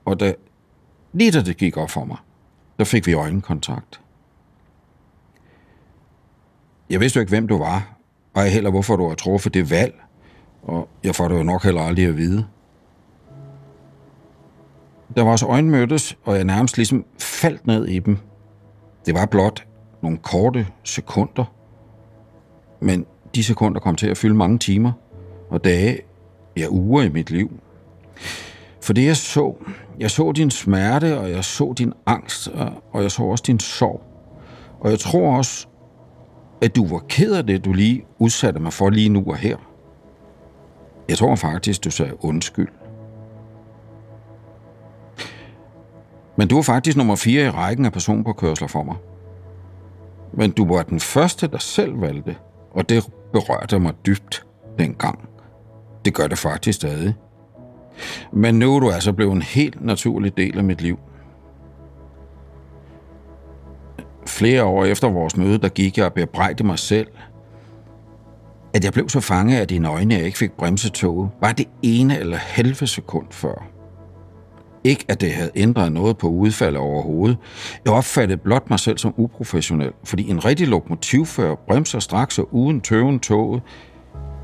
Og 0.05 0.21
da, 0.21 0.35
lige 1.13 1.31
da 1.31 1.43
det 1.43 1.57
gik 1.57 1.77
op 1.77 1.91
for 1.91 2.05
mig, 2.05 2.17
der 2.79 2.85
fik 2.85 3.07
vi 3.07 3.13
øjenkontakt. 3.13 4.01
Jeg 6.91 7.01
vidste 7.01 7.17
jo 7.17 7.21
ikke, 7.21 7.31
hvem 7.31 7.49
du 7.49 7.59
var, 7.59 7.97
og 8.35 8.43
jeg 8.43 8.53
heller, 8.53 8.71
hvorfor 8.71 8.97
du 8.97 9.09
har 9.09 9.15
truffet 9.15 9.55
det 9.55 9.71
valg. 9.71 10.01
Og 10.63 10.89
jeg 11.05 11.15
får 11.15 11.29
det 11.29 11.39
jo 11.39 11.43
nok 11.43 11.65
heller 11.65 11.81
aldrig 11.81 12.07
at 12.07 12.17
vide. 12.17 12.47
Da 15.17 15.23
vores 15.23 15.43
øjne 15.43 15.71
mødtes, 15.71 16.19
og 16.25 16.37
jeg 16.37 16.45
nærmest 16.45 16.77
ligesom 16.77 17.05
faldt 17.19 17.67
ned 17.67 17.87
i 17.87 17.99
dem. 17.99 18.19
Det 19.09 19.17
var 19.17 19.27
blot 19.27 19.67
nogle 20.03 20.19
korte 20.19 20.67
sekunder. 20.85 21.45
Men 22.81 23.07
de 23.35 23.45
sekunder 23.45 23.81
kom 23.81 23.95
til 23.97 24.07
at 24.07 24.17
fylde 24.17 24.35
mange 24.35 24.59
timer 24.59 24.93
og 25.51 25.65
dage, 25.65 25.99
ja 26.57 26.67
uger 26.71 27.03
i 27.03 27.09
mit 27.09 27.31
liv. 27.31 27.53
For 28.83 28.93
det 28.93 29.07
jeg 29.07 29.17
så, 29.17 29.55
jeg 29.99 30.11
så 30.11 30.33
din 30.33 30.51
smerte, 30.51 31.19
og 31.19 31.31
jeg 31.31 31.45
så 31.45 31.73
din 31.79 31.93
angst, 32.07 32.49
og- 32.93 33.03
jeg 33.03 33.11
så 33.11 33.23
også 33.23 33.45
din 33.47 33.61
sorg. 33.61 34.03
Og 34.81 34.91
jeg 34.91 34.99
tror 34.99 35.37
også, 35.37 35.67
at 36.63 36.77
du 36.77 36.87
var 36.87 36.99
ked 37.09 37.33
af 37.35 37.47
det, 37.47 37.65
du 37.65 37.73
lige 37.73 38.05
udsatte 38.19 38.61
mig 38.61 38.73
for 38.73 38.91
lige 38.91 39.09
nu 39.09 39.25
og 39.27 39.37
her. 39.37 39.57
Jeg 41.09 41.19
tror 41.19 41.35
faktisk, 41.35 41.85
du 41.85 41.91
sagde 41.91 42.25
undskyld. 42.25 42.69
Men 46.39 46.49
du 46.49 46.55
var 46.55 46.63
faktisk 46.63 46.97
nummer 46.97 47.17
4 47.17 47.47
i 47.47 47.51
rækken 47.51 47.85
af 47.85 47.93
personpåkørsler 47.93 48.69
for 48.69 48.83
mig. 48.83 48.97
Men 50.33 50.51
du 50.51 50.75
var 50.75 50.83
den 50.83 51.01
første, 51.01 51.47
der 51.47 51.59
selv 51.59 52.01
valgte, 52.01 52.37
og 52.71 52.89
det 52.89 53.09
berørte 53.33 53.79
mig 53.79 53.95
dybt 54.07 54.47
dengang. 54.79 55.29
Det 56.05 56.15
gør 56.15 56.27
det 56.27 56.39
faktisk 56.39 56.77
stadig. 56.77 57.15
Men 58.33 58.59
nu 58.59 58.77
er 58.77 58.81
du 58.81 58.91
altså 58.91 59.13
blevet 59.13 59.33
en 59.33 59.43
helt 59.43 59.85
naturlig 59.85 60.37
del 60.37 60.59
af 60.59 60.65
mit 60.65 60.81
liv. 60.81 60.99
Flere 64.27 64.65
år 64.65 64.85
efter 64.85 65.09
vores 65.09 65.37
møde, 65.37 65.59
der 65.59 65.69
gik 65.69 65.99
jeg 65.99 66.07
og 66.07 66.13
bebrejdte 66.13 66.65
mig 66.65 66.79
selv, 66.79 67.09
at 68.75 68.85
jeg 68.85 68.93
blev 68.93 69.09
så 69.09 69.21
fanget 69.21 69.61
af 69.61 69.69
dine 69.69 69.89
øjne, 69.89 70.15
at 70.15 70.19
jeg 70.19 70.27
ikke 70.27 70.39
fik 70.39 70.53
bremset 70.53 70.93
toget, 70.93 71.31
var 71.41 71.53
det 71.53 71.67
ene 71.83 72.19
eller 72.19 72.37
halve 72.37 72.87
sekund 72.87 73.27
før. 73.31 73.78
Ikke 74.85 75.05
at 75.09 75.21
det 75.21 75.33
havde 75.33 75.51
ændret 75.55 75.93
noget 75.93 76.19
på 76.19 76.29
udfaldet 76.29 76.81
overhovedet. 76.81 77.39
Jeg 77.85 77.93
opfattede 77.93 78.41
blot 78.41 78.71
mig 78.71 78.81
selv 78.81 78.99
som 78.99 79.15
uprofessionel, 79.17 79.93
fordi 80.05 80.31
en 80.31 80.45
rigtig 80.45 80.69
lokomotivfører 80.69 81.55
bremser 81.55 81.99
straks 81.99 82.39
og 82.39 82.55
uden 82.55 82.81
tøven 82.81 83.21
toget, 83.21 83.63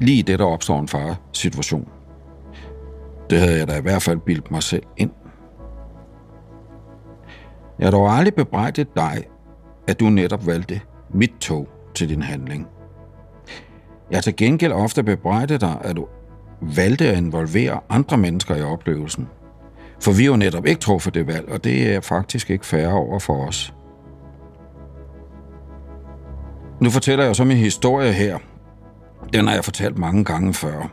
lige 0.01 0.23
det, 0.23 0.39
der 0.39 0.45
opstår 0.45 0.81
en 0.81 0.89
fare 0.89 1.17
situation. 1.33 1.89
Det 3.31 3.39
havde 3.39 3.59
jeg 3.59 3.69
da 3.69 3.79
i 3.79 3.83
hvert 3.83 4.03
fald 4.03 4.19
bildt 4.19 4.51
mig 4.51 4.63
selv 4.63 4.83
ind. 4.97 5.11
Jeg 7.79 7.87
har 7.87 7.91
dog 7.91 8.11
aldrig 8.11 8.35
bebrejdet 8.35 8.97
dig, 8.97 9.25
at 9.89 10.01
du 10.01 10.05
netop 10.05 10.47
valgte 10.47 10.81
mit 11.15 11.33
tog 11.41 11.69
til 11.95 12.09
din 12.09 12.23
handling. 12.23 12.67
Jeg 14.11 14.17
har 14.17 14.23
til 14.23 14.37
gengæld 14.37 14.73
ofte 14.73 15.03
bebrejdet 15.03 15.61
dig, 15.61 15.81
at 15.85 15.97
du 15.97 16.07
valgte 16.61 17.09
at 17.09 17.17
involvere 17.19 17.81
andre 17.89 18.17
mennesker 18.17 18.57
i 18.57 18.63
oplevelsen. 18.63 19.29
For 20.01 20.13
vi 20.13 20.25
har 20.25 20.31
jo 20.31 20.37
netop 20.37 20.67
ikke 20.67 20.81
truffet 20.81 21.15
det 21.15 21.27
valg, 21.27 21.49
og 21.49 21.65
det 21.65 21.95
er 21.95 22.01
faktisk 22.01 22.51
ikke 22.51 22.67
færre 22.67 22.93
over 22.93 23.19
for 23.19 23.47
os. 23.47 23.75
Nu 26.81 26.91
fortæller 26.91 27.25
jeg 27.25 27.37
så 27.37 27.45
min 27.45 27.57
historie 27.57 28.13
her. 28.13 28.39
Den 29.33 29.47
har 29.47 29.55
jeg 29.55 29.65
fortalt 29.65 29.99
mange 29.99 30.25
gange 30.25 30.55
før. 30.55 30.93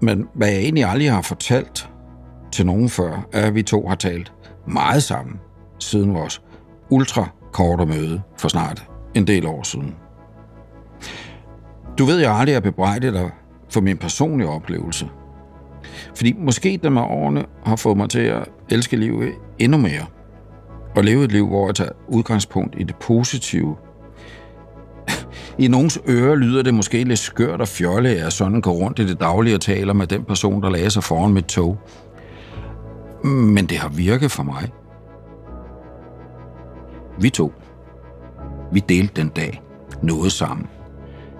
Men 0.00 0.28
hvad 0.34 0.48
jeg 0.48 0.58
egentlig 0.58 0.84
aldrig 0.84 1.12
har 1.12 1.22
fortalt 1.22 1.90
til 2.52 2.66
nogen 2.66 2.88
før, 2.88 3.26
er, 3.32 3.46
at 3.46 3.54
vi 3.54 3.62
to 3.62 3.88
har 3.88 3.94
talt 3.94 4.32
meget 4.66 5.02
sammen 5.02 5.40
siden 5.78 6.14
vores 6.14 6.42
ultra 6.90 7.28
korte 7.52 7.86
møde 7.86 8.22
for 8.38 8.48
snart 8.48 8.88
en 9.14 9.26
del 9.26 9.46
år 9.46 9.62
siden. 9.62 9.94
Du 11.98 12.04
ved, 12.04 12.18
jeg 12.18 12.32
aldrig 12.32 12.54
har 12.54 12.60
bebrejdet 12.60 13.12
dig 13.12 13.30
for 13.70 13.80
min 13.80 13.98
personlige 13.98 14.48
oplevelse. 14.48 15.08
Fordi 16.14 16.34
måske 16.38 16.80
det 16.82 16.92
med 16.92 17.02
årene 17.02 17.44
har 17.64 17.76
fået 17.76 17.96
mig 17.96 18.10
til 18.10 18.20
at 18.20 18.48
elske 18.70 18.96
livet 18.96 19.32
endnu 19.58 19.78
mere. 19.78 20.06
Og 20.96 21.04
leve 21.04 21.24
et 21.24 21.32
liv, 21.32 21.46
hvor 21.46 21.66
jeg 21.66 21.74
tager 21.74 21.90
udgangspunkt 22.08 22.74
i 22.78 22.82
det 22.82 22.96
positive. 22.96 23.76
I 25.58 25.68
nogens 25.68 25.98
ører 26.08 26.34
lyder 26.34 26.62
det 26.62 26.74
måske 26.74 27.04
lidt 27.04 27.18
skørt 27.18 27.60
og 27.60 27.68
fjolle, 27.68 28.08
at 28.08 28.18
jeg 28.18 28.32
sådan 28.32 28.60
går 28.60 28.72
rundt 28.72 28.98
i 28.98 29.06
det 29.06 29.20
daglige 29.20 29.54
og 29.54 29.60
taler 29.60 29.92
med 29.92 30.06
den 30.06 30.24
person, 30.24 30.62
der 30.62 30.70
lagde 30.70 30.90
sig 30.90 31.04
foran 31.04 31.32
mit 31.32 31.44
tog. 31.44 31.78
Men 33.24 33.66
det 33.66 33.78
har 33.78 33.88
virket 33.88 34.30
for 34.30 34.42
mig. 34.42 34.68
Vi 37.18 37.30
to. 37.30 37.52
Vi 38.72 38.80
delte 38.88 39.20
den 39.22 39.28
dag 39.28 39.62
noget 40.02 40.32
sammen. 40.32 40.66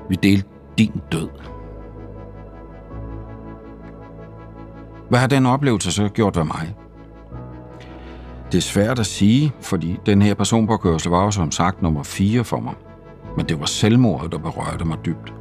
Vi 0.08 0.16
delte 0.22 0.48
din 0.78 1.00
død. 1.12 1.28
Hvad 5.12 5.20
har 5.20 5.26
den 5.26 5.46
oplevelse 5.46 5.92
så 5.92 6.08
gjort 6.08 6.36
ved 6.36 6.44
mig? 6.44 6.74
Det 8.52 8.58
er 8.58 8.62
svært 8.62 8.98
at 8.98 9.06
sige, 9.06 9.52
fordi 9.60 9.98
den 10.06 10.22
her 10.22 10.34
personpåkørsel 10.34 11.10
var 11.10 11.24
jo 11.24 11.30
som 11.30 11.50
sagt 11.50 11.82
nummer 11.82 12.02
4 12.02 12.44
for 12.44 12.60
mig. 12.60 12.74
Men 13.36 13.46
det 13.46 13.60
var 13.60 13.66
selvmordet, 13.66 14.32
der 14.32 14.38
berørte 14.38 14.84
mig 14.84 14.98
dybt. 15.04 15.34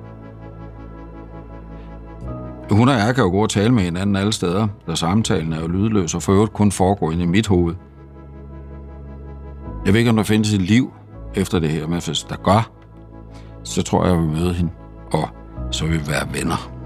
Hun 2.71 2.89
og 2.89 2.95
jeg 2.95 3.15
kan 3.15 3.23
jo 3.23 3.29
gå 3.29 3.43
og 3.43 3.49
tale 3.49 3.73
med 3.73 3.83
hinanden 3.83 4.15
alle 4.15 4.33
steder, 4.33 4.67
da 4.87 4.95
samtalen 4.95 5.53
er 5.53 5.61
jo 5.61 5.67
lydløs 5.67 6.15
og 6.15 6.23
for 6.23 6.33
øvrigt 6.33 6.53
kun 6.53 6.71
foregår 6.71 7.11
inde 7.11 7.23
i 7.23 7.27
mit 7.27 7.47
hoved. 7.47 7.75
Jeg 9.85 9.93
ved 9.93 9.99
ikke, 9.99 10.09
om 10.09 10.15
der 10.15 10.23
findes 10.23 10.53
et 10.53 10.61
liv 10.61 10.93
efter 11.35 11.59
det 11.59 11.69
her, 11.69 11.87
men 11.87 12.01
hvis 12.05 12.23
der 12.29 12.35
gør, 12.35 12.71
så 13.63 13.83
tror 13.83 14.05
jeg, 14.05 14.13
jeg 14.13 14.21
vil 14.21 14.31
møde 14.31 14.53
hende, 14.53 14.71
og 15.11 15.29
så 15.71 15.85
vil 15.85 15.99
vi 15.99 16.07
være 16.07 16.33
venner. 16.33 16.80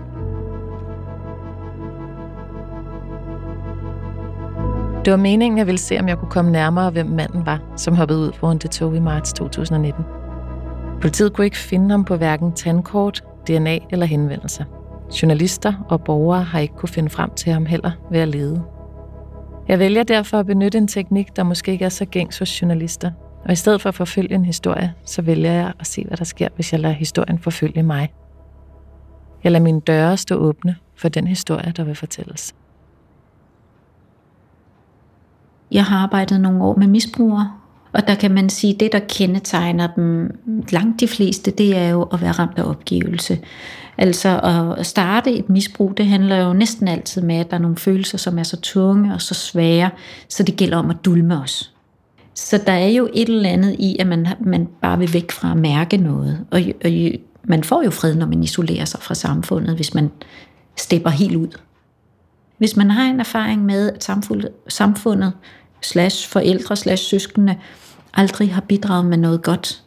Det 5.06 5.12
var 5.12 5.18
meningen, 5.18 5.58
jeg 5.58 5.68
ville 5.68 5.80
se, 5.80 6.00
om 6.00 6.08
jeg 6.08 6.18
kunne 6.18 6.32
komme 6.32 6.52
nærmere, 6.52 6.92
hvem 6.92 7.06
manden 7.06 7.46
var, 7.46 7.62
som 7.78 7.96
hoppede 7.96 8.20
ud 8.20 8.32
foran 8.34 8.58
det 8.58 8.72
tog 8.72 8.96
i 8.96 9.00
marts 9.00 9.34
2019. 9.34 10.04
Politiet 11.02 11.34
kunne 11.34 11.46
ikke 11.46 11.58
finde 11.58 11.90
ham 11.90 12.06
på 12.06 12.16
hverken 12.16 12.52
tandkort, 12.52 13.24
DNA 13.48 13.80
eller 13.90 14.06
henvendelser. 14.06 14.64
Journalister 15.22 15.74
og 15.90 16.04
borgere 16.04 16.44
har 16.44 16.60
ikke 16.60 16.74
kunne 16.76 16.90
finde 16.90 17.10
frem 17.10 17.30
til 17.32 17.54
ham 17.54 17.66
heller 17.66 17.92
ved 18.12 18.20
at 18.20 18.28
lede. 18.28 18.64
Jeg 19.68 19.80
vælger 19.80 20.04
derfor 20.04 20.40
at 20.40 20.46
benytte 20.46 20.78
en 20.78 20.88
teknik, 20.88 21.36
der 21.36 21.44
måske 21.44 21.72
ikke 21.72 21.86
er 21.86 21.90
så 21.90 22.06
gængs 22.06 22.40
hos 22.40 22.62
journalister. 22.62 23.12
Og 23.46 23.52
i 23.52 23.56
stedet 23.56 23.82
for 23.82 23.90
at 23.90 23.96
forfølge 23.96 24.36
en 24.36 24.46
historie, 24.46 24.94
så 25.06 25.22
vælger 25.22 25.52
jeg 25.52 25.74
at 25.80 25.88
se, 25.88 26.06
hvad 26.08 26.18
der 26.18 26.26
sker, 26.26 26.48
hvis 26.56 26.72
jeg 26.72 26.80
lader 26.80 26.96
historien 26.96 27.40
forfølge 27.40 27.84
mig. 27.84 28.14
Jeg 29.44 29.52
lader 29.52 29.64
mine 29.64 29.82
døre 29.82 30.18
stå 30.18 30.36
åbne 30.36 30.76
for 30.96 31.10
den 31.10 31.28
historie, 31.28 31.74
der 31.78 31.84
vil 31.84 31.96
fortælles. 31.96 32.56
Jeg 35.72 35.86
har 35.86 35.98
arbejdet 35.98 36.42
nogle 36.42 36.64
år 36.64 36.76
med 36.76 36.88
misbrugere, 36.88 37.52
Og 37.94 38.08
der 38.08 38.16
kan 38.16 38.34
man 38.34 38.50
sige, 38.50 38.74
at 38.74 38.80
det, 38.80 38.92
der 38.92 39.00
kendetegner 39.00 39.88
dem 39.96 40.40
langt 40.70 41.00
de 41.00 41.08
fleste, 41.08 41.52
det 41.52 41.78
er 41.78 41.90
jo 41.90 42.04
at 42.04 42.22
være 42.22 42.32
ramt 42.32 42.58
af 42.60 42.64
opgivelse. 42.64 43.40
Altså 43.98 44.40
at 44.78 44.86
starte 44.86 45.32
et 45.32 45.50
misbrug, 45.50 45.94
det 45.98 46.06
handler 46.06 46.38
jo 46.38 46.54
næsten 46.54 46.88
altid 46.88 47.22
med, 47.22 47.36
at 47.36 47.52
der 47.52 47.58
er 47.58 47.62
nogle 47.62 47.78
følelser, 47.78 48.18
som 48.18 48.40
er 48.40 48.44
så 48.44 48.62
tunge 48.62 49.14
og 49.14 49.22
så 49.22 49.34
svære, 49.34 49.90
så 50.30 50.44
det 50.44 50.56
gælder 50.56 50.78
om 50.78 50.90
at 50.90 51.06
dulme 51.06 51.42
os. 51.42 51.72
Så 52.34 52.62
der 52.66 52.74
er 52.74 52.88
jo 52.88 53.10
et 53.14 53.30
eller 53.30 53.50
andet 53.50 53.76
i, 53.80 53.98
at 54.00 54.08
man, 54.08 54.28
man 54.42 54.68
bare 54.82 55.00
vil 55.00 55.14
væk 55.14 55.32
fra 55.32 55.52
at 55.52 55.58
mærke 55.58 55.98
noget. 55.98 56.46
Og, 56.52 56.62
og 56.86 56.92
man 57.44 57.64
får 57.64 57.84
jo 57.84 57.90
fred, 57.90 58.16
når 58.16 58.26
man 58.26 58.44
isolerer 58.44 58.86
sig 58.86 59.02
fra 59.02 59.16
samfundet, 59.16 59.76
hvis 59.76 59.94
man 59.94 60.12
stepper 60.78 61.10
helt 61.10 61.36
ud. 61.36 61.48
Hvis 62.58 62.76
man 62.76 62.92
har 62.92 63.04
en 63.04 63.20
erfaring 63.20 63.66
med, 63.66 63.92
at 63.92 64.04
samfundet, 64.04 64.50
samfundet 64.68 65.34
slash 65.82 66.30
forældre 66.30 66.76
slash 66.76 67.04
søskende 67.04 67.58
aldrig 68.14 68.54
har 68.54 68.62
bidraget 68.62 69.06
med 69.06 69.18
noget 69.18 69.44
godt, 69.44 69.84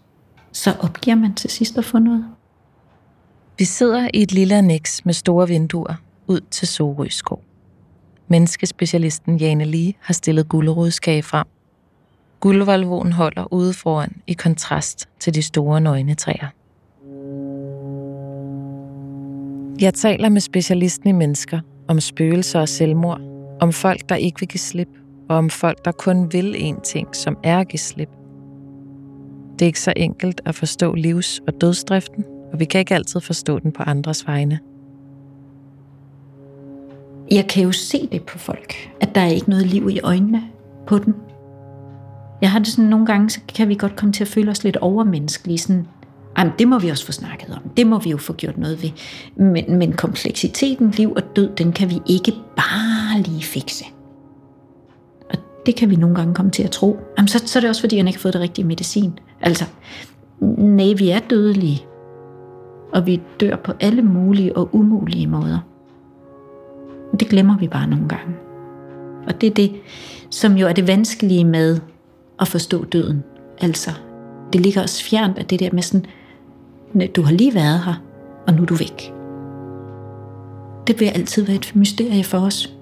så 0.53 0.75
opgiver 0.81 1.17
man 1.17 1.35
til 1.35 1.51
sidst 1.51 1.79
at 1.79 1.85
få 1.85 1.99
noget. 1.99 2.25
Vi 3.59 3.65
sidder 3.65 4.09
i 4.15 4.23
et 4.23 4.33
lille 4.33 4.55
annex 4.55 5.05
med 5.05 5.15
store 5.15 5.49
vinduer 5.49 5.95
ud 6.27 6.41
til 6.51 6.69
Sorø 6.69 7.09
skov. 7.09 7.43
Menneskespecialisten 8.29 9.37
Jane 9.37 9.65
Lee 9.65 9.93
har 10.01 10.15
stillet 10.15 10.49
gulerodskage 10.49 11.23
frem. 11.23 11.47
Guldvalvoen 12.41 13.13
holder 13.13 13.53
ude 13.53 13.73
foran 13.73 14.13
i 14.27 14.33
kontrast 14.33 15.09
til 15.21 15.35
de 15.35 15.43
store 15.43 15.81
nøgne 15.81 16.15
træer. 16.15 16.49
Jeg 19.81 19.95
taler 19.95 20.29
med 20.29 20.41
specialisten 20.41 21.09
i 21.09 21.13
mennesker 21.13 21.61
om 21.89 22.01
spøgelser 22.01 22.61
og 22.61 22.69
selvmord, 22.69 23.21
om 23.61 23.73
folk, 23.73 24.09
der 24.09 24.15
ikke 24.15 24.41
vil 24.41 24.49
give 24.49 24.59
slip, 24.59 24.89
og 25.29 25.37
om 25.37 25.51
folk, 25.51 25.85
der 25.85 25.93
kun 25.93 26.33
vil 26.33 26.55
én 26.55 26.81
ting, 26.83 27.17
som 27.17 27.37
er 27.43 27.59
at 27.59 27.69
give 27.69 27.81
slip. 27.81 28.09
Det 29.53 29.63
er 29.63 29.67
ikke 29.67 29.81
så 29.81 29.93
enkelt 29.97 30.41
at 30.45 30.55
forstå 30.55 30.95
livs- 30.95 31.41
og 31.47 31.61
dødsdriften, 31.61 32.25
og 32.53 32.61
vi 32.61 32.65
kan 32.65 32.79
ikke 32.79 32.95
altid 32.95 33.21
forstå 33.21 33.59
den 33.59 33.73
på 33.73 33.83
andres 33.83 34.27
vegne. 34.27 34.59
Jeg 37.31 37.47
kan 37.49 37.63
jo 37.63 37.73
se 37.73 38.09
det 38.13 38.23
på 38.23 38.39
folk, 38.39 38.75
at 39.01 39.15
der 39.15 39.21
er 39.21 39.29
ikke 39.29 39.51
noget 39.51 39.67
liv 39.67 39.91
i 39.91 40.01
øjnene 40.01 40.43
på 40.87 40.99
dem. 40.99 41.15
Jeg 42.41 42.51
har 42.51 42.59
det 42.59 42.69
sådan, 42.69 42.91
nogle 42.91 43.07
gange, 43.07 43.31
så 43.31 43.41
kan 43.55 43.69
vi 43.69 43.75
godt 43.75 43.97
komme 43.97 44.13
til 44.13 44.25
at 44.25 44.29
føle 44.29 44.51
os 44.51 44.65
lidt 44.65 44.77
overmenneskelige. 44.77 45.59
Sådan, 45.59 45.87
Jamen, 46.39 46.53
det 46.59 46.69
må 46.69 46.79
vi 46.79 46.89
også 46.89 47.07
få 47.07 47.13
snakket 47.13 47.51
om. 47.51 47.71
Det 47.77 47.87
må 47.87 47.99
vi 47.99 48.11
jo 48.11 48.17
få 48.17 48.33
gjort 48.33 48.59
noget 48.59 48.83
ved. 48.83 48.91
Men, 49.37 49.79
men 49.79 49.93
kompleksiteten, 49.93 50.91
liv 50.91 51.13
og 51.13 51.23
død, 51.37 51.51
den 51.57 51.73
kan 51.73 51.91
vi 51.91 52.01
ikke 52.07 52.33
bare 52.57 53.23
lige 53.23 53.43
fikse. 53.43 53.85
Og 55.31 55.39
det 55.67 55.77
kan 55.77 55.91
vi 55.91 55.97
nogle 55.97 56.17
gange 56.17 56.35
komme 56.35 56.51
til 56.51 56.63
at 56.63 56.71
tro. 56.71 56.99
Jamen, 57.19 57.29
så, 57.29 57.43
så 57.47 57.59
er 57.59 57.61
det 57.61 57.71
også, 57.71 57.83
fordi 57.83 57.97
han 57.97 58.07
ikke 58.07 58.19
har 58.19 58.23
fået 58.23 58.35
det 58.35 58.41
rigtige 58.41 58.67
medicin. 58.67 59.19
Altså, 59.41 59.65
nej, 60.59 60.93
vi 60.99 61.11
er 61.11 61.19
dødelige. 61.19 61.83
Og 62.93 63.07
vi 63.07 63.21
dør 63.41 63.57
på 63.57 63.73
alle 63.81 64.03
mulige 64.03 64.57
og 64.57 64.75
umulige 64.75 65.27
måder. 65.27 65.59
Det 67.21 67.29
glemmer 67.29 67.59
vi 67.59 67.69
bare 67.69 67.87
nogle 67.87 68.09
gange. 68.09 68.35
Og 69.27 69.41
det 69.41 69.47
er 69.47 69.55
det, 69.55 69.73
som 70.31 70.57
jo 70.57 70.67
er 70.67 70.73
det 70.73 70.87
vanskelige 70.87 71.45
med 71.45 71.81
at 72.41 72.49
forstå 72.49 72.85
døden. 72.85 73.25
Altså, 73.61 73.91
det 74.53 74.61
ligger 74.61 74.83
os 74.83 75.03
fjernt 75.03 75.39
af 75.39 75.45
det 75.45 75.61
der 75.61 75.69
med 75.73 75.83
sådan, 75.83 76.07
du 77.17 77.23
har 77.23 77.33
lige 77.33 77.55
været 77.55 77.85
her, 77.85 78.03
og 78.47 78.55
nu 78.55 78.63
er 78.63 78.67
du 78.67 78.75
væk. 78.75 79.13
Det 80.87 81.01
vil 81.01 81.07
altid 81.07 81.47
være 81.47 81.57
et 81.57 81.73
mysterie 81.75 82.25
for 82.25 82.39
os. 82.39 82.75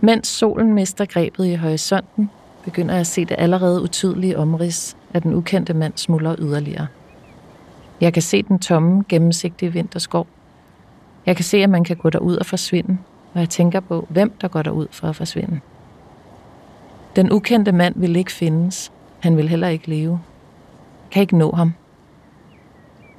Mens 0.00 0.28
solen 0.28 0.74
mister 0.74 1.04
grebet 1.04 1.46
i 1.46 1.54
horisonten, 1.54 2.30
begynder 2.64 2.94
jeg 2.94 3.00
at 3.00 3.06
se 3.06 3.24
det 3.24 3.36
allerede 3.38 3.82
utydelige 3.82 4.38
omrids 4.38 4.96
af 5.14 5.22
den 5.22 5.34
ukendte 5.34 5.74
mand 5.74 5.92
smuldrer 5.96 6.36
yderligere. 6.38 6.86
Jeg 8.00 8.12
kan 8.12 8.22
se 8.22 8.42
den 8.42 8.58
tomme, 8.58 9.04
gennemsigtige 9.08 9.72
vinterskov. 9.72 10.26
Jeg 11.26 11.36
kan 11.36 11.44
se, 11.44 11.56
at 11.56 11.70
man 11.70 11.84
kan 11.84 11.96
gå 11.96 12.10
derud 12.10 12.36
og 12.36 12.46
forsvinde, 12.46 12.98
og 13.34 13.40
jeg 13.40 13.48
tænker 13.48 13.80
på, 13.80 14.06
hvem 14.10 14.32
der 14.40 14.48
går 14.48 14.62
derud 14.62 14.86
for 14.90 15.08
at 15.08 15.16
forsvinde. 15.16 15.60
Den 17.16 17.32
ukendte 17.32 17.72
mand 17.72 17.94
vil 17.96 18.16
ikke 18.16 18.32
findes. 18.32 18.92
Han 19.20 19.36
vil 19.36 19.48
heller 19.48 19.68
ikke 19.68 19.90
leve. 19.90 20.20
Kan 21.10 21.20
ikke 21.20 21.38
nå 21.38 21.52
ham. 21.52 21.74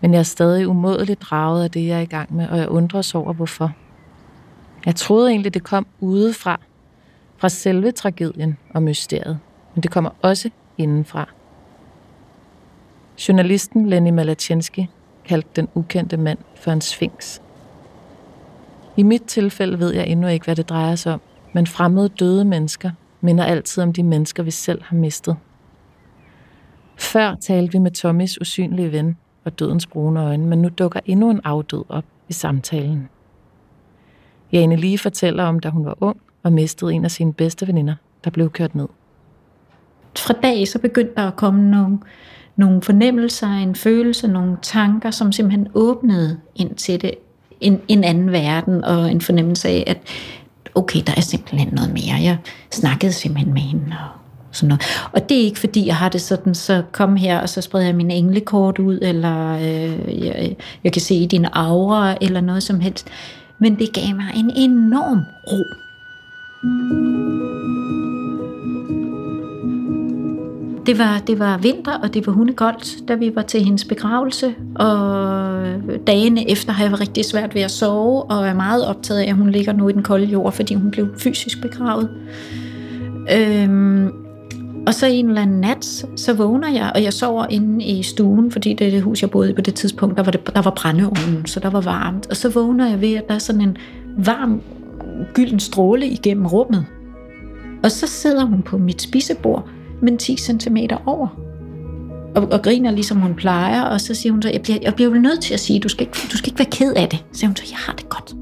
Men 0.01 0.13
jeg 0.13 0.19
er 0.19 0.23
stadig 0.23 0.67
umådeligt 0.67 1.21
draget 1.21 1.63
af 1.63 1.71
det, 1.71 1.87
jeg 1.87 1.97
er 1.97 2.01
i 2.01 2.05
gang 2.05 2.35
med, 2.35 2.49
og 2.49 2.57
jeg 2.57 2.69
undres 2.69 3.15
over, 3.15 3.33
hvorfor. 3.33 3.71
Jeg 4.85 4.95
troede 4.95 5.29
egentlig, 5.29 5.53
det 5.53 5.63
kom 5.63 5.87
udefra, 5.99 6.59
fra 7.37 7.49
selve 7.49 7.91
tragedien 7.91 8.57
og 8.73 8.83
mysteriet, 8.83 9.39
men 9.75 9.83
det 9.83 9.91
kommer 9.91 10.09
også 10.21 10.49
indenfra. 10.77 11.29
Journalisten 13.27 13.89
Lenny 13.89 14.09
Malachenski 14.09 14.89
kaldte 15.25 15.49
den 15.55 15.67
ukendte 15.75 16.17
mand 16.17 16.39
for 16.55 16.71
en 16.71 16.81
sphinx. 16.81 17.39
I 18.97 19.03
mit 19.03 19.23
tilfælde 19.23 19.79
ved 19.79 19.93
jeg 19.93 20.07
endnu 20.07 20.27
ikke, 20.27 20.45
hvad 20.45 20.55
det 20.55 20.69
drejer 20.69 20.95
sig 20.95 21.13
om, 21.13 21.21
men 21.53 21.67
fremmede 21.67 22.09
døde 22.09 22.45
mennesker 22.45 22.91
minder 23.23 23.43
altid 23.43 23.83
om 23.83 23.93
de 23.93 24.03
mennesker, 24.03 24.43
vi 24.43 24.51
selv 24.51 24.81
har 24.83 24.95
mistet. 24.95 25.35
Før 26.95 27.35
talte 27.35 27.71
vi 27.71 27.79
med 27.79 27.91
Tommys 27.91 28.41
usynlige 28.41 28.91
ven 28.91 29.17
og 29.43 29.59
dødens 29.59 29.87
brune 29.87 30.21
øjne, 30.21 30.45
men 30.47 30.61
nu 30.61 30.69
dukker 30.69 30.99
endnu 31.05 31.29
en 31.29 31.41
afdød 31.43 31.83
op 31.89 32.05
i 32.29 32.33
samtalen. 32.33 33.09
Jane 34.51 34.75
lige 34.75 34.97
fortæller 34.97 35.43
om, 35.43 35.59
da 35.59 35.69
hun 35.69 35.85
var 35.85 35.97
ung 36.01 36.17
og 36.43 36.53
mistede 36.53 36.93
en 36.93 37.05
af 37.05 37.11
sine 37.11 37.33
bedste 37.33 37.67
veninder, 37.67 37.95
der 38.23 38.29
blev 38.29 38.49
kørt 38.49 38.75
ned. 38.75 38.87
Fra 40.17 40.33
dag 40.43 40.67
så 40.67 40.79
begyndte 40.79 41.13
der 41.17 41.27
at 41.27 41.35
komme 41.35 41.71
nogle, 41.71 41.99
nogle 42.55 42.81
fornemmelser, 42.81 43.47
en 43.47 43.75
følelse, 43.75 44.27
nogle 44.27 44.57
tanker, 44.61 45.11
som 45.11 45.31
simpelthen 45.31 45.67
åbnede 45.73 46.39
ind 46.55 46.75
til 46.75 47.01
det, 47.01 47.13
en, 47.61 47.81
en 47.87 48.03
anden 48.03 48.31
verden, 48.31 48.83
og 48.83 49.11
en 49.11 49.21
fornemmelse 49.21 49.69
af, 49.69 49.83
at 49.87 49.97
okay, 50.75 50.99
der 51.07 51.13
er 51.17 51.21
simpelthen 51.21 51.69
noget 51.71 51.93
mere. 51.93 52.15
Jeg 52.21 52.37
snakkede 52.71 53.11
simpelthen 53.11 53.53
med 53.53 53.61
hende, 53.61 53.85
og 53.85 54.19
sådan 54.51 54.67
noget. 54.67 54.83
Og 55.11 55.29
det 55.29 55.37
er 55.37 55.43
ikke 55.43 55.59
fordi, 55.59 55.87
jeg 55.87 55.95
har 55.95 56.09
det 56.09 56.21
sådan, 56.21 56.55
så 56.55 56.83
kom 56.91 57.15
her, 57.15 57.39
og 57.39 57.49
så 57.49 57.61
spreder 57.61 57.85
jeg 57.85 57.95
mine 57.95 58.13
englekort 58.13 58.79
ud, 58.79 58.99
eller 59.01 59.53
øh, 59.55 60.25
jeg, 60.25 60.55
jeg 60.83 60.93
kan 60.93 61.01
se 61.01 61.15
i 61.15 61.25
din 61.25 61.45
aura, 61.53 62.15
eller 62.21 62.41
noget 62.41 62.63
som 62.63 62.79
helst. 62.79 63.07
Men 63.59 63.79
det 63.79 63.93
gav 63.93 64.15
mig 64.15 64.31
en 64.35 64.51
enorm 64.55 65.21
ro. 65.51 65.63
Det 70.85 70.99
var, 70.99 71.21
det 71.27 71.39
var 71.39 71.57
vinter, 71.57 71.97
og 71.97 72.13
det 72.13 72.27
var 72.27 72.33
hundekoldt, 72.33 73.07
da 73.07 73.15
vi 73.15 73.35
var 73.35 73.41
til 73.41 73.63
hendes 73.63 73.85
begravelse. 73.85 74.55
Og 74.75 75.65
dagene 76.07 76.51
efter 76.51 76.71
har 76.71 76.83
jeg 76.83 76.91
været 76.91 77.01
rigtig 77.01 77.25
svært 77.25 77.55
ved 77.55 77.61
at 77.61 77.71
sove, 77.71 78.23
og 78.23 78.47
er 78.47 78.53
meget 78.53 78.87
optaget 78.87 79.19
af, 79.19 79.27
at 79.27 79.35
hun 79.35 79.49
ligger 79.49 79.73
nu 79.73 79.89
i 79.89 79.91
den 79.91 80.03
kolde 80.03 80.25
jord, 80.25 80.53
fordi 80.53 80.73
hun 80.73 80.91
blev 80.91 81.07
fysisk 81.17 81.61
begravet. 81.61 82.09
Øhm, 83.35 84.11
og 84.87 84.93
så 84.93 85.05
en 85.05 85.27
eller 85.27 85.41
anden 85.41 85.59
nat, 85.59 86.05
så 86.15 86.33
vågner 86.33 86.69
jeg, 86.71 86.91
og 86.95 87.03
jeg 87.03 87.13
sover 87.13 87.45
inde 87.49 87.85
i 87.85 88.03
stuen, 88.03 88.51
fordi 88.51 88.73
det 88.73 88.87
er 88.87 88.91
det 88.91 89.01
hus, 89.01 89.21
jeg 89.21 89.31
boede 89.31 89.49
i 89.49 89.53
på 89.53 89.61
det 89.61 89.75
tidspunkt, 89.75 90.17
der 90.17 90.23
var, 90.23 90.31
det, 90.31 90.55
der 90.55 90.61
var 90.61 90.71
brændeovnen, 90.71 91.45
så 91.45 91.59
der 91.59 91.69
var 91.69 91.81
varmt. 91.81 92.27
Og 92.29 92.35
så 92.35 92.49
vågner 92.49 92.89
jeg 92.89 93.01
ved, 93.01 93.13
at 93.13 93.27
der 93.27 93.35
er 93.35 93.39
sådan 93.39 93.61
en 93.61 93.77
varm, 94.17 94.61
gylden 95.33 95.59
stråle 95.59 96.07
igennem 96.07 96.45
rummet. 96.45 96.85
Og 97.83 97.91
så 97.91 98.07
sidder 98.07 98.45
hun 98.45 98.61
på 98.61 98.77
mit 98.77 99.01
spisebord, 99.01 99.69
men 100.03 100.17
10 100.17 100.37
cm 100.37 100.77
over. 101.05 101.27
Og, 102.35 102.51
og 102.51 102.61
griner 102.61 102.91
ligesom 102.91 103.17
hun 103.17 103.35
plejer, 103.35 103.81
og 103.81 104.01
så 104.01 104.15
siger 104.15 104.33
hun 104.33 104.41
så, 104.41 104.49
jeg 104.49 104.61
bliver, 104.61 104.77
jeg 104.81 104.95
bliver 104.95 105.09
jo 105.09 105.19
nødt 105.19 105.41
til 105.41 105.53
at 105.53 105.59
sige, 105.59 105.79
du 105.79 105.89
skal, 105.89 106.07
ikke, 106.07 106.17
du 106.31 106.37
skal 106.37 106.49
ikke 106.49 106.59
være 106.59 106.71
ked 106.71 106.93
af 106.93 107.09
det. 107.09 107.19
Så 107.31 107.39
siger 107.39 107.47
hun 107.47 107.55
så, 107.55 107.63
jeg 107.69 107.77
har 107.77 107.93
det 107.93 108.09
godt. 108.09 108.33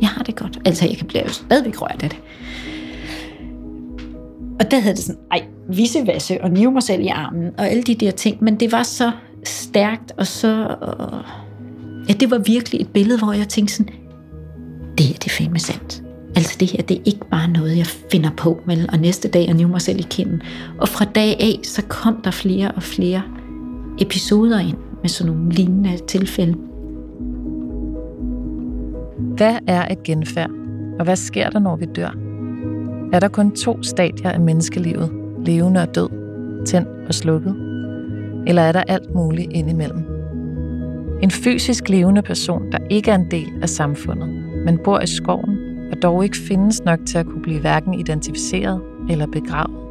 Jeg 0.00 0.08
har 0.08 0.22
det 0.22 0.36
godt. 0.36 0.58
Altså, 0.64 0.86
jeg 0.86 0.96
kan 0.96 1.06
blive 1.06 1.28
stadigvæk 1.28 1.82
rørt 1.82 2.02
af 2.02 2.10
det. 2.10 2.18
Og 4.60 4.70
der 4.70 4.78
havde 4.80 4.96
det 4.96 5.04
sådan, 5.04 5.20
ej, 5.30 5.44
visevasse 5.68 6.42
og 6.42 6.50
nive 6.50 6.72
mig 6.72 6.82
selv 6.82 7.02
i 7.02 7.06
armen, 7.06 7.50
og 7.58 7.68
alle 7.68 7.82
de 7.82 7.94
der 7.94 8.10
ting. 8.10 8.44
Men 8.44 8.60
det 8.60 8.72
var 8.72 8.82
så 8.82 9.12
stærkt, 9.44 10.12
og 10.18 10.26
så... 10.26 10.76
Og, 10.80 11.22
ja, 12.08 12.12
det 12.12 12.30
var 12.30 12.38
virkelig 12.38 12.80
et 12.80 12.88
billede, 12.88 13.18
hvor 13.18 13.32
jeg 13.32 13.48
tænkte 13.48 13.74
sådan, 13.74 13.92
det 14.98 15.10
er 15.10 15.14
det 15.14 15.30
fandme 15.30 15.58
sandt. 15.58 16.05
Altså 16.36 16.56
det 16.60 16.72
her, 16.72 16.82
det 16.82 16.96
er 16.96 17.02
ikke 17.04 17.28
bare 17.30 17.48
noget, 17.48 17.78
jeg 17.78 17.86
finder 17.86 18.30
på, 18.36 18.60
vel? 18.66 18.88
og 18.92 18.98
næste 18.98 19.28
dag 19.28 19.48
jeg 19.48 19.68
mig 19.68 19.80
selv 19.80 19.98
i 19.98 20.06
kinden. 20.10 20.42
Og 20.78 20.88
fra 20.88 21.04
dag 21.04 21.36
af, 21.40 21.60
så 21.62 21.82
kom 21.88 22.20
der 22.24 22.30
flere 22.30 22.72
og 22.72 22.82
flere 22.82 23.22
episoder 24.00 24.58
ind 24.58 24.76
med 25.02 25.08
sådan 25.08 25.32
nogle 25.32 25.50
lignende 25.50 25.98
tilfælde. 26.08 26.54
Hvad 29.18 29.56
er 29.66 29.92
et 29.92 30.02
genfærd, 30.02 30.50
og 30.98 31.04
hvad 31.04 31.16
sker 31.16 31.50
der, 31.50 31.58
når 31.58 31.76
vi 31.76 31.86
dør? 31.96 32.10
Er 33.12 33.20
der 33.20 33.28
kun 33.28 33.50
to 33.50 33.82
stadier 33.82 34.30
af 34.30 34.40
menneskelivet, 34.40 35.10
levende 35.46 35.82
og 35.82 35.94
død, 35.94 36.08
tændt 36.66 36.88
og 37.08 37.14
slukket? 37.14 37.56
Eller 38.46 38.62
er 38.62 38.72
der 38.72 38.82
alt 38.88 39.14
muligt 39.14 39.52
indimellem? 39.52 40.04
En 41.22 41.30
fysisk 41.30 41.88
levende 41.88 42.22
person, 42.22 42.72
der 42.72 42.78
ikke 42.90 43.10
er 43.10 43.14
en 43.14 43.30
del 43.30 43.52
af 43.62 43.68
samfundet, 43.68 44.28
men 44.64 44.78
bor 44.84 45.00
i 45.00 45.06
skoven 45.06 45.65
og 45.90 46.02
dog 46.02 46.24
ikke 46.24 46.36
findes 46.36 46.84
nok 46.84 46.98
til 47.06 47.18
at 47.18 47.26
kunne 47.26 47.42
blive 47.42 47.60
hverken 47.60 47.94
identificeret 47.94 48.80
eller 49.10 49.26
begravet. 49.26 49.86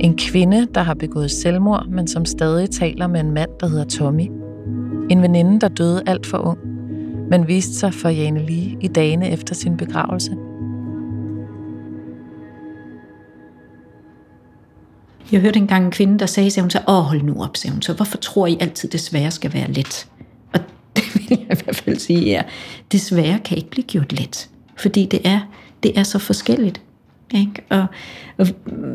En 0.00 0.16
kvinde, 0.16 0.66
der 0.74 0.80
har 0.80 0.94
begået 0.94 1.30
selvmord, 1.30 1.86
men 1.86 2.08
som 2.08 2.24
stadig 2.24 2.70
taler 2.70 3.06
med 3.06 3.20
en 3.20 3.30
mand, 3.30 3.50
der 3.60 3.68
hedder 3.68 3.84
Tommy. 3.84 4.30
En 5.10 5.22
veninde, 5.22 5.60
der 5.60 5.68
døde 5.68 6.02
alt 6.06 6.26
for 6.26 6.38
ung, 6.38 6.58
men 7.30 7.48
viste 7.48 7.74
sig 7.74 7.94
for 7.94 8.08
Jane 8.08 8.46
Lee 8.46 8.76
i 8.80 8.88
dagene 8.88 9.30
efter 9.30 9.54
sin 9.54 9.76
begravelse. 9.76 10.36
Jeg 15.32 15.40
hørte 15.40 15.58
engang 15.58 15.84
en 15.84 15.90
kvinde, 15.90 16.18
der 16.18 16.26
sagde, 16.26 16.46
at 16.46 16.60
hun 16.60 16.70
så, 16.70 16.80
åh, 16.88 16.94
hold 16.94 17.22
nu 17.22 17.42
op, 17.42 17.56
sagde 17.56 17.74
hun 17.74 17.82
så, 17.82 17.92
hvorfor 17.92 18.18
tror 18.18 18.46
I 18.46 18.56
altid, 18.60 18.88
det 18.88 19.00
svære 19.00 19.30
skal 19.30 19.54
være 19.54 19.72
let? 19.72 20.08
Vil 21.48 21.56
jeg 21.56 21.60
i 21.60 21.64
hvert 21.64 21.76
fald 21.76 21.98
sige, 21.98 22.20
ja, 22.20 22.42
det 22.92 23.00
svære 23.00 23.38
kan 23.38 23.56
ikke 23.56 23.70
blive 23.70 23.84
gjort 23.84 24.12
let, 24.12 24.48
fordi 24.76 25.06
det 25.06 25.20
er, 25.24 25.40
det 25.82 25.98
er 25.98 26.02
så 26.02 26.18
forskelligt. 26.18 26.80
Ikke? 27.34 27.62
Og, 27.70 27.86
og 28.38 28.46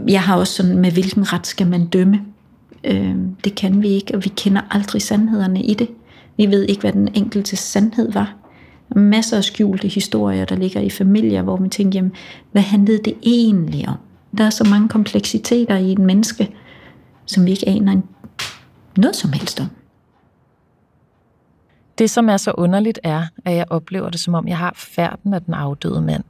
jeg 0.07 0.21
har 0.21 0.37
også 0.37 0.53
sådan, 0.53 0.77
med 0.77 0.91
hvilken 0.91 1.33
ret 1.33 1.47
skal 1.47 1.67
man 1.67 1.85
dømme? 1.85 2.21
Øh, 2.83 3.15
det 3.43 3.55
kan 3.55 3.81
vi 3.81 3.87
ikke, 3.87 4.15
og 4.15 4.23
vi 4.23 4.29
kender 4.29 4.61
aldrig 4.71 5.01
sandhederne 5.01 5.63
i 5.63 5.73
det. 5.73 5.87
Vi 6.37 6.45
ved 6.45 6.63
ikke, 6.63 6.81
hvad 6.81 6.93
den 6.93 7.09
enkelte 7.13 7.55
sandhed 7.55 8.11
var. 8.11 8.35
Masser 8.95 9.37
af 9.37 9.43
skjulte 9.43 9.87
historier, 9.87 10.45
der 10.45 10.55
ligger 10.55 10.81
i 10.81 10.89
familier, 10.89 11.41
hvor 11.41 11.57
man 11.57 11.69
tænker, 11.69 11.99
jamen, 11.99 12.11
hvad 12.51 12.61
handlede 12.61 13.03
det 13.05 13.13
egentlig 13.23 13.87
om? 13.89 13.95
Der 14.37 14.43
er 14.43 14.49
så 14.49 14.63
mange 14.63 14.89
kompleksiteter 14.89 15.77
i 15.77 15.91
en 15.91 16.05
menneske, 16.05 16.49
som 17.25 17.45
vi 17.45 17.51
ikke 17.51 17.69
aner 17.69 18.01
noget 18.97 19.15
som 19.15 19.33
helst 19.33 19.59
om. 19.59 19.67
Det, 21.97 22.09
som 22.09 22.29
er 22.29 22.37
så 22.37 22.51
underligt, 22.51 22.99
er, 23.03 23.23
at 23.45 23.55
jeg 23.55 23.65
oplever 23.69 24.09
det, 24.09 24.19
som 24.19 24.33
om 24.33 24.47
jeg 24.47 24.57
har 24.57 24.73
færden 24.75 25.33
af 25.33 25.41
den 25.41 25.53
afdøde 25.53 26.01
mand. 26.01 26.23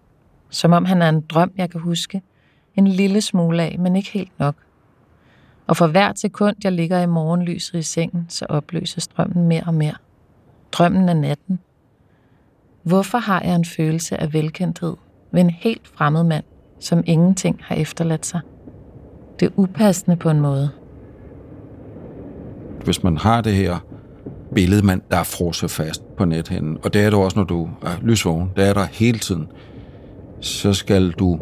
Som 0.50 0.74
om 0.74 0.86
han 0.86 1.02
er 1.02 1.10
en 1.10 1.22
drøm, 1.22 1.52
jeg 1.58 1.70
kan 1.70 1.82
huske. 1.82 2.22
En 2.76 2.88
lille 2.88 3.22
smule 3.22 3.64
af, 3.64 3.76
men 3.80 3.96
ikke 3.96 4.12
helt 4.12 4.40
nok. 4.40 4.56
Og 5.68 5.78
for 5.78 5.88
hvert 5.88 6.20
sekund, 6.20 6.56
jeg 6.64 6.72
ligger 6.72 7.02
i 7.02 7.06
morgenlyset 7.06 7.80
i 7.80 7.82
sengen, 7.82 8.26
så 8.30 8.46
opløses 8.50 9.08
drømmen 9.08 9.48
mere 9.48 9.64
og 9.68 9.74
mere. 9.74 9.96
Drømmen 10.72 11.10
af 11.10 11.18
natten. 11.18 11.60
Hvorfor 12.84 13.18
har 13.18 13.42
jeg 13.42 13.56
en 13.56 13.66
følelse 13.66 14.22
af 14.22 14.34
velkendthed 14.34 14.96
ved 15.32 15.42
en 15.42 15.50
helt 15.50 15.88
fremmed 15.88 16.24
mand, 16.24 16.44
som 16.80 17.04
ingenting 17.06 17.60
har 17.64 17.76
efterladt 17.76 18.26
sig? 18.26 18.42
Det 19.40 19.46
er 19.46 19.52
upassende 19.56 20.18
på 20.18 20.30
en 20.30 20.40
måde. 20.40 20.70
Hvis 22.84 23.04
man 23.04 23.18
har 23.18 23.42
det 23.42 23.54
her 23.54 23.80
billede, 24.54 24.86
man, 24.86 25.02
der 25.12 25.18
er 25.18 25.24
frosset 25.24 25.72
fast 25.72 26.16
på 26.18 26.26
nethinden, 26.26 26.78
og 26.84 26.94
det 26.94 27.02
er 27.02 27.10
du 27.10 27.18
også, 27.18 27.40
når 27.40 27.46
du 27.46 27.70
er 27.82 27.92
lysvågen, 28.02 28.52
det 28.56 28.68
er 28.68 28.74
der 28.74 28.88
hele 28.92 29.20
tiden, 29.20 29.48
så 30.40 30.74
skal 30.74 31.12
du 31.12 31.40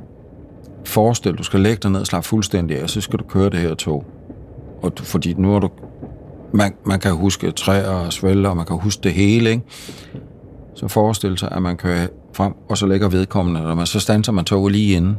forestille, 0.86 1.38
du 1.38 1.43
skal 1.43 1.60
lægge 1.60 1.80
dig 1.84 1.91
ned 1.91 2.00
og 2.00 2.08
slappe 2.08 2.28
fuldstændig 2.28 2.78
af, 2.78 2.84
og 2.84 2.89
så 2.89 3.02
skal 3.02 3.19
du 3.19 3.24
køre 3.24 3.50
det 3.50 3.60
her 3.60 3.76
tog. 3.76 4.06
Og 4.82 4.97
du, 4.97 5.04
fordi 5.04 5.34
nu 5.34 5.56
er 5.56 5.60
du... 5.60 5.69
Man, 6.54 6.74
man 6.86 7.00
kan 7.00 7.12
huske 7.12 7.52
træer 7.52 7.89
og 7.89 8.13
svælder, 8.13 8.50
og 8.50 8.58
man 8.58 8.65
kan 8.65 8.78
huske 8.78 9.04
det 9.04 9.13
hele, 9.13 9.50
ikke? 9.50 9.63
Så 10.76 10.88
forestil 10.88 11.38
sig, 11.38 11.50
at 11.52 11.62
man 11.62 11.78
kører 11.78 12.08
frem, 12.34 12.54
og 12.69 12.78
så 12.78 12.86
lægger 12.86 13.10
vedkommende, 13.10 13.65
og 13.65 13.78
man, 13.78 13.86
så 13.86 14.00
standser 14.00 14.32
man 14.32 14.45
toget 14.45 14.71
lige 14.71 14.95
inden. 14.95 15.17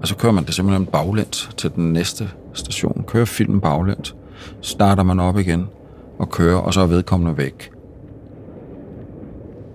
Og 0.00 0.08
så 0.08 0.16
kører 0.16 0.32
man 0.32 0.44
det 0.44 0.54
simpelthen 0.54 0.86
baglæns 0.86 1.50
til 1.56 1.70
den 1.74 1.92
næste 1.92 2.28
station. 2.52 3.04
Kører 3.06 3.24
filmen 3.24 3.60
baglæns. 3.60 4.14
Starter 4.60 5.02
man 5.02 5.20
op 5.20 5.38
igen 5.38 5.68
og 6.18 6.30
kører, 6.30 6.56
og 6.56 6.74
så 6.74 6.80
er 6.80 6.86
vedkommende 6.86 7.36
væk. 7.36 7.70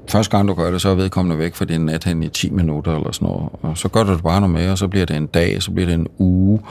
Første 0.09 0.37
gang 0.37 0.47
du 0.47 0.53
gør 0.53 0.71
det, 0.71 0.81
så 0.81 0.89
er 0.89 0.95
vedkommende 0.95 1.37
væk 1.37 1.55
for 1.55 1.65
din 1.65 1.81
nat 1.81 2.03
hen 2.03 2.23
i 2.23 2.29
10 2.29 2.49
minutter 2.49 2.95
eller 2.95 3.11
sådan 3.11 3.27
noget. 3.27 3.49
Og 3.61 3.77
så 3.77 3.89
gør 3.89 4.03
du 4.03 4.13
det 4.13 4.23
bare 4.23 4.41
noget 4.41 4.53
mere, 4.53 4.71
og 4.71 4.77
så 4.77 4.87
bliver 4.87 5.05
det 5.05 5.15
en 5.15 5.27
dag, 5.27 5.63
så 5.63 5.71
bliver 5.71 5.87
det 5.87 5.95
en 5.95 6.07
uge. 6.17 6.61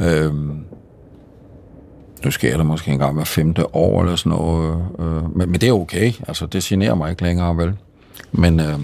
Øhm, 0.00 0.64
nu 2.24 2.30
sker 2.30 2.56
det 2.56 2.66
måske 2.66 2.90
en 2.90 2.98
gang 2.98 3.14
hver 3.14 3.24
femte 3.24 3.76
år 3.76 4.02
eller 4.02 4.16
sådan 4.16 4.38
noget. 4.38 4.84
Øh, 4.98 5.36
men, 5.36 5.50
men 5.50 5.60
det 5.60 5.68
er 5.68 5.72
okay. 5.72 6.12
Altså, 6.28 6.46
det 6.46 6.62
generer 6.62 6.94
mig 6.94 7.10
ikke 7.10 7.22
længere, 7.22 7.56
vel? 7.56 7.76
Men 8.32 8.60
øh, 8.60 8.80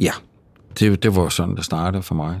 ja, 0.00 0.12
det, 0.78 1.02
det 1.02 1.16
var 1.16 1.28
sådan, 1.28 1.56
det 1.56 1.64
startede 1.64 2.02
for 2.02 2.14
mig. 2.14 2.40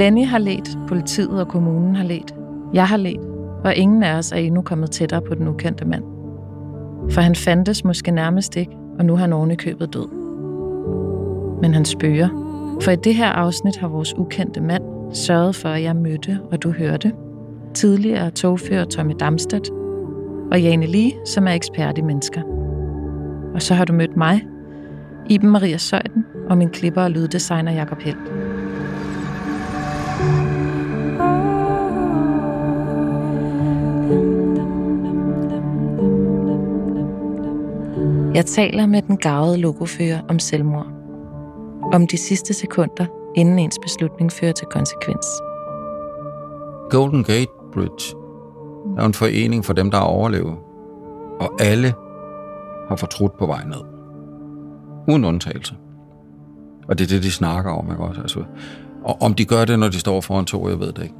Lenny 0.00 0.26
har 0.26 0.38
let, 0.38 0.78
politiet 0.88 1.40
og 1.40 1.48
kommunen 1.48 1.96
har 1.96 2.04
let, 2.04 2.34
jeg 2.74 2.88
har 2.88 2.96
let, 2.96 3.20
og 3.64 3.74
ingen 3.74 4.02
af 4.02 4.18
os 4.18 4.32
er 4.32 4.36
endnu 4.36 4.62
kommet 4.62 4.90
tættere 4.90 5.22
på 5.22 5.34
den 5.34 5.48
ukendte 5.48 5.84
mand. 5.84 6.04
For 7.10 7.20
han 7.20 7.34
fandtes 7.34 7.84
måske 7.84 8.10
nærmest 8.10 8.56
ikke, 8.56 8.72
og 8.98 9.04
nu 9.04 9.16
har 9.16 9.20
han 9.20 9.32
oven 9.32 9.56
købet 9.56 9.94
død. 9.94 10.08
Men 11.62 11.74
han 11.74 11.84
spørger, 11.84 12.28
for 12.82 12.90
i 12.90 12.96
det 12.96 13.14
her 13.14 13.28
afsnit 13.28 13.76
har 13.76 13.88
vores 13.88 14.14
ukendte 14.18 14.60
mand 14.60 14.82
sørget 15.12 15.54
for, 15.56 15.68
at 15.68 15.82
jeg 15.82 15.96
mødte, 15.96 16.38
og 16.52 16.62
du 16.62 16.70
hørte, 16.70 17.12
tidligere 17.74 18.30
togfører 18.30 18.84
Tommy 18.84 19.14
Damstedt, 19.20 19.70
og 20.52 20.62
Jane 20.62 20.86
Lee, 20.86 21.12
som 21.26 21.46
er 21.46 21.52
ekspert 21.52 21.98
i 21.98 22.02
mennesker. 22.02 22.42
Og 23.54 23.62
så 23.62 23.74
har 23.74 23.84
du 23.84 23.92
mødt 23.92 24.16
mig, 24.16 24.46
Iben 25.28 25.50
Maria 25.50 25.76
Søjden 25.76 26.24
og 26.50 26.58
min 26.58 26.68
klipper 26.68 27.02
og 27.02 27.10
lyddesigner 27.10 27.72
Jakob 27.72 28.00
Helt. 28.00 28.39
Jeg 38.40 38.46
taler 38.46 38.86
med 38.86 39.02
den 39.02 39.16
gavede 39.16 39.58
logofører 39.58 40.20
om 40.28 40.38
selvmord. 40.38 40.86
Om 41.92 42.06
de 42.06 42.16
sidste 42.16 42.54
sekunder, 42.54 43.06
inden 43.36 43.58
ens 43.58 43.78
beslutning 43.82 44.32
fører 44.32 44.52
til 44.52 44.66
konsekvens. 44.66 45.26
Golden 46.90 47.24
Gate 47.24 47.50
Bridge 47.72 48.16
er 48.98 49.04
en 49.04 49.14
forening 49.14 49.64
for 49.64 49.72
dem, 49.72 49.90
der 49.90 49.98
har 49.98 50.04
overlevet. 50.04 50.54
Og 51.40 51.50
alle 51.60 51.94
har 52.88 52.96
fortrudt 52.96 53.38
på 53.38 53.46
vej 53.46 53.64
ned. 53.64 53.80
Uden 55.08 55.24
undtagelse. 55.24 55.74
Og 56.88 56.98
det 56.98 57.04
er 57.04 57.08
det, 57.08 57.22
de 57.22 57.30
snakker 57.30 57.70
om, 57.70 57.90
ikke 57.90 58.02
også? 58.02 58.20
Altså, 58.20 58.44
og 59.04 59.22
om 59.22 59.34
de 59.34 59.44
gør 59.44 59.64
det, 59.64 59.78
når 59.78 59.88
de 59.88 59.98
står 60.00 60.20
foran 60.20 60.44
tog, 60.44 60.70
jeg 60.70 60.80
ved 60.80 60.92
det 60.92 61.02
ikke. 61.02 61.14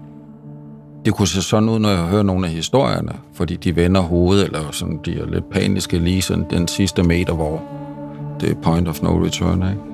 Det 1.04 1.14
kunne 1.14 1.28
se 1.28 1.42
sådan 1.42 1.68
ud, 1.68 1.78
når 1.78 1.88
jeg 1.88 1.98
hører 1.98 2.22
nogle 2.22 2.46
af 2.46 2.52
historierne, 2.52 3.12
fordi 3.34 3.56
de 3.56 3.76
vender 3.76 4.00
hovedet, 4.00 4.44
eller 4.44 4.60
sådan, 4.70 5.00
de 5.04 5.20
er 5.20 5.26
lidt 5.26 5.50
paniske 5.50 5.98
lige 5.98 6.22
sådan 6.22 6.46
den 6.50 6.68
sidste 6.68 7.02
meter, 7.02 7.34
hvor 7.34 7.62
det 8.40 8.50
er 8.50 8.54
point 8.62 8.88
of 8.88 9.02
no 9.02 9.24
return, 9.24 9.62
ikke? 9.62 9.90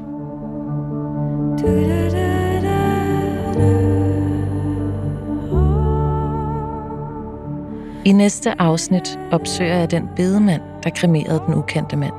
I 8.05 8.13
næste 8.13 8.61
afsnit 8.61 9.19
opsøger 9.33 9.77
jeg 9.77 9.91
den 9.91 10.09
bedemand, 10.17 10.63
der 10.85 10.91
kremerede 10.91 11.43
den 11.47 11.55
ukendte 11.55 11.97
mand. 11.97 12.13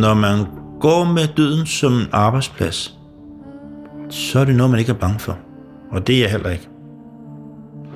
Når 0.00 0.14
man 0.14 0.46
går 0.80 1.04
med 1.04 1.26
døden 1.36 1.66
som 1.66 1.92
en 1.92 2.06
arbejdsplads, 2.12 2.98
så 4.10 4.38
er 4.38 4.44
det 4.44 4.56
noget, 4.56 4.70
man 4.70 4.80
ikke 4.80 4.92
er 4.92 4.96
bange 4.96 5.18
for. 5.18 5.38
Og 5.90 6.06
det 6.06 6.16
er 6.16 6.20
jeg 6.20 6.30
heller 6.30 6.50
ikke. 6.50 6.68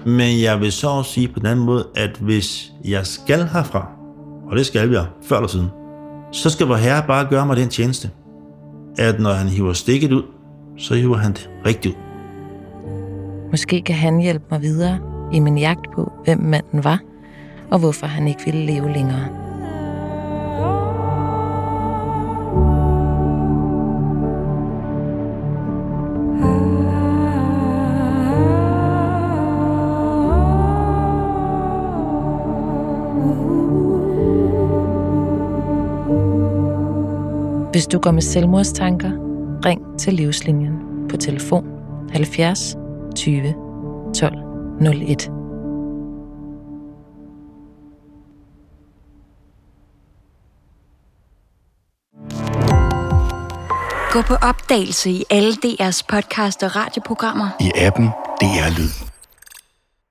Men 0.06 0.40
jeg 0.42 0.60
vil 0.60 0.72
så 0.72 0.88
også 0.88 1.12
sige 1.12 1.28
på 1.28 1.40
den 1.40 1.46
anden 1.46 1.64
måde, 1.64 1.86
at 1.96 2.16
hvis 2.20 2.72
jeg 2.84 3.06
skal 3.06 3.48
herfra, 3.48 3.88
og 4.50 4.56
det 4.56 4.66
skal 4.66 4.90
jeg 4.90 5.06
før 5.22 5.36
eller 5.36 5.48
siden, 5.48 5.68
så 6.32 6.50
skal 6.50 6.66
vor 6.66 6.76
herre 6.76 7.04
bare 7.06 7.26
gøre 7.30 7.46
mig 7.46 7.56
den 7.56 7.68
tjeneste, 7.68 8.10
at 8.98 9.20
når 9.20 9.32
han 9.32 9.48
hiver 9.48 9.72
stikket 9.72 10.12
ud, 10.12 10.22
så 10.78 10.94
hiver 10.94 11.16
han 11.16 11.32
det 11.32 11.50
rigtigt 11.66 11.94
ud. 11.94 12.00
Måske 13.50 13.82
kan 13.82 13.94
han 13.94 14.20
hjælpe 14.20 14.44
mig 14.50 14.62
videre 14.62 14.98
i 15.32 15.38
min 15.38 15.58
jagt 15.58 15.92
på, 15.94 16.12
hvem 16.24 16.38
manden 16.38 16.84
var, 16.84 16.98
og 17.70 17.78
hvorfor 17.78 18.06
han 18.06 18.28
ikke 18.28 18.44
ville 18.44 18.66
leve 18.66 18.92
længere. 18.92 19.49
Hvis 37.80 37.86
du 37.86 37.98
går 37.98 38.10
med 38.10 38.22
selvmordstanker, 38.22 39.10
ring 39.64 39.80
til 39.98 40.14
Livslinjen 40.14 40.72
på 41.10 41.16
telefon 41.16 41.64
70 42.12 42.76
20 43.16 43.54
12 44.14 44.36
01. 44.80 45.30
Gå 54.12 54.22
på 54.22 54.34
opdagelse 54.34 55.10
i 55.10 55.24
alle 55.30 55.52
DR's 55.52 56.02
podcast 56.08 56.62
og 56.62 56.76
radioprogrammer. 56.76 57.48
I 57.60 57.70
appen 57.76 58.06
DR 58.40 58.78
Lyd. 58.78 59.09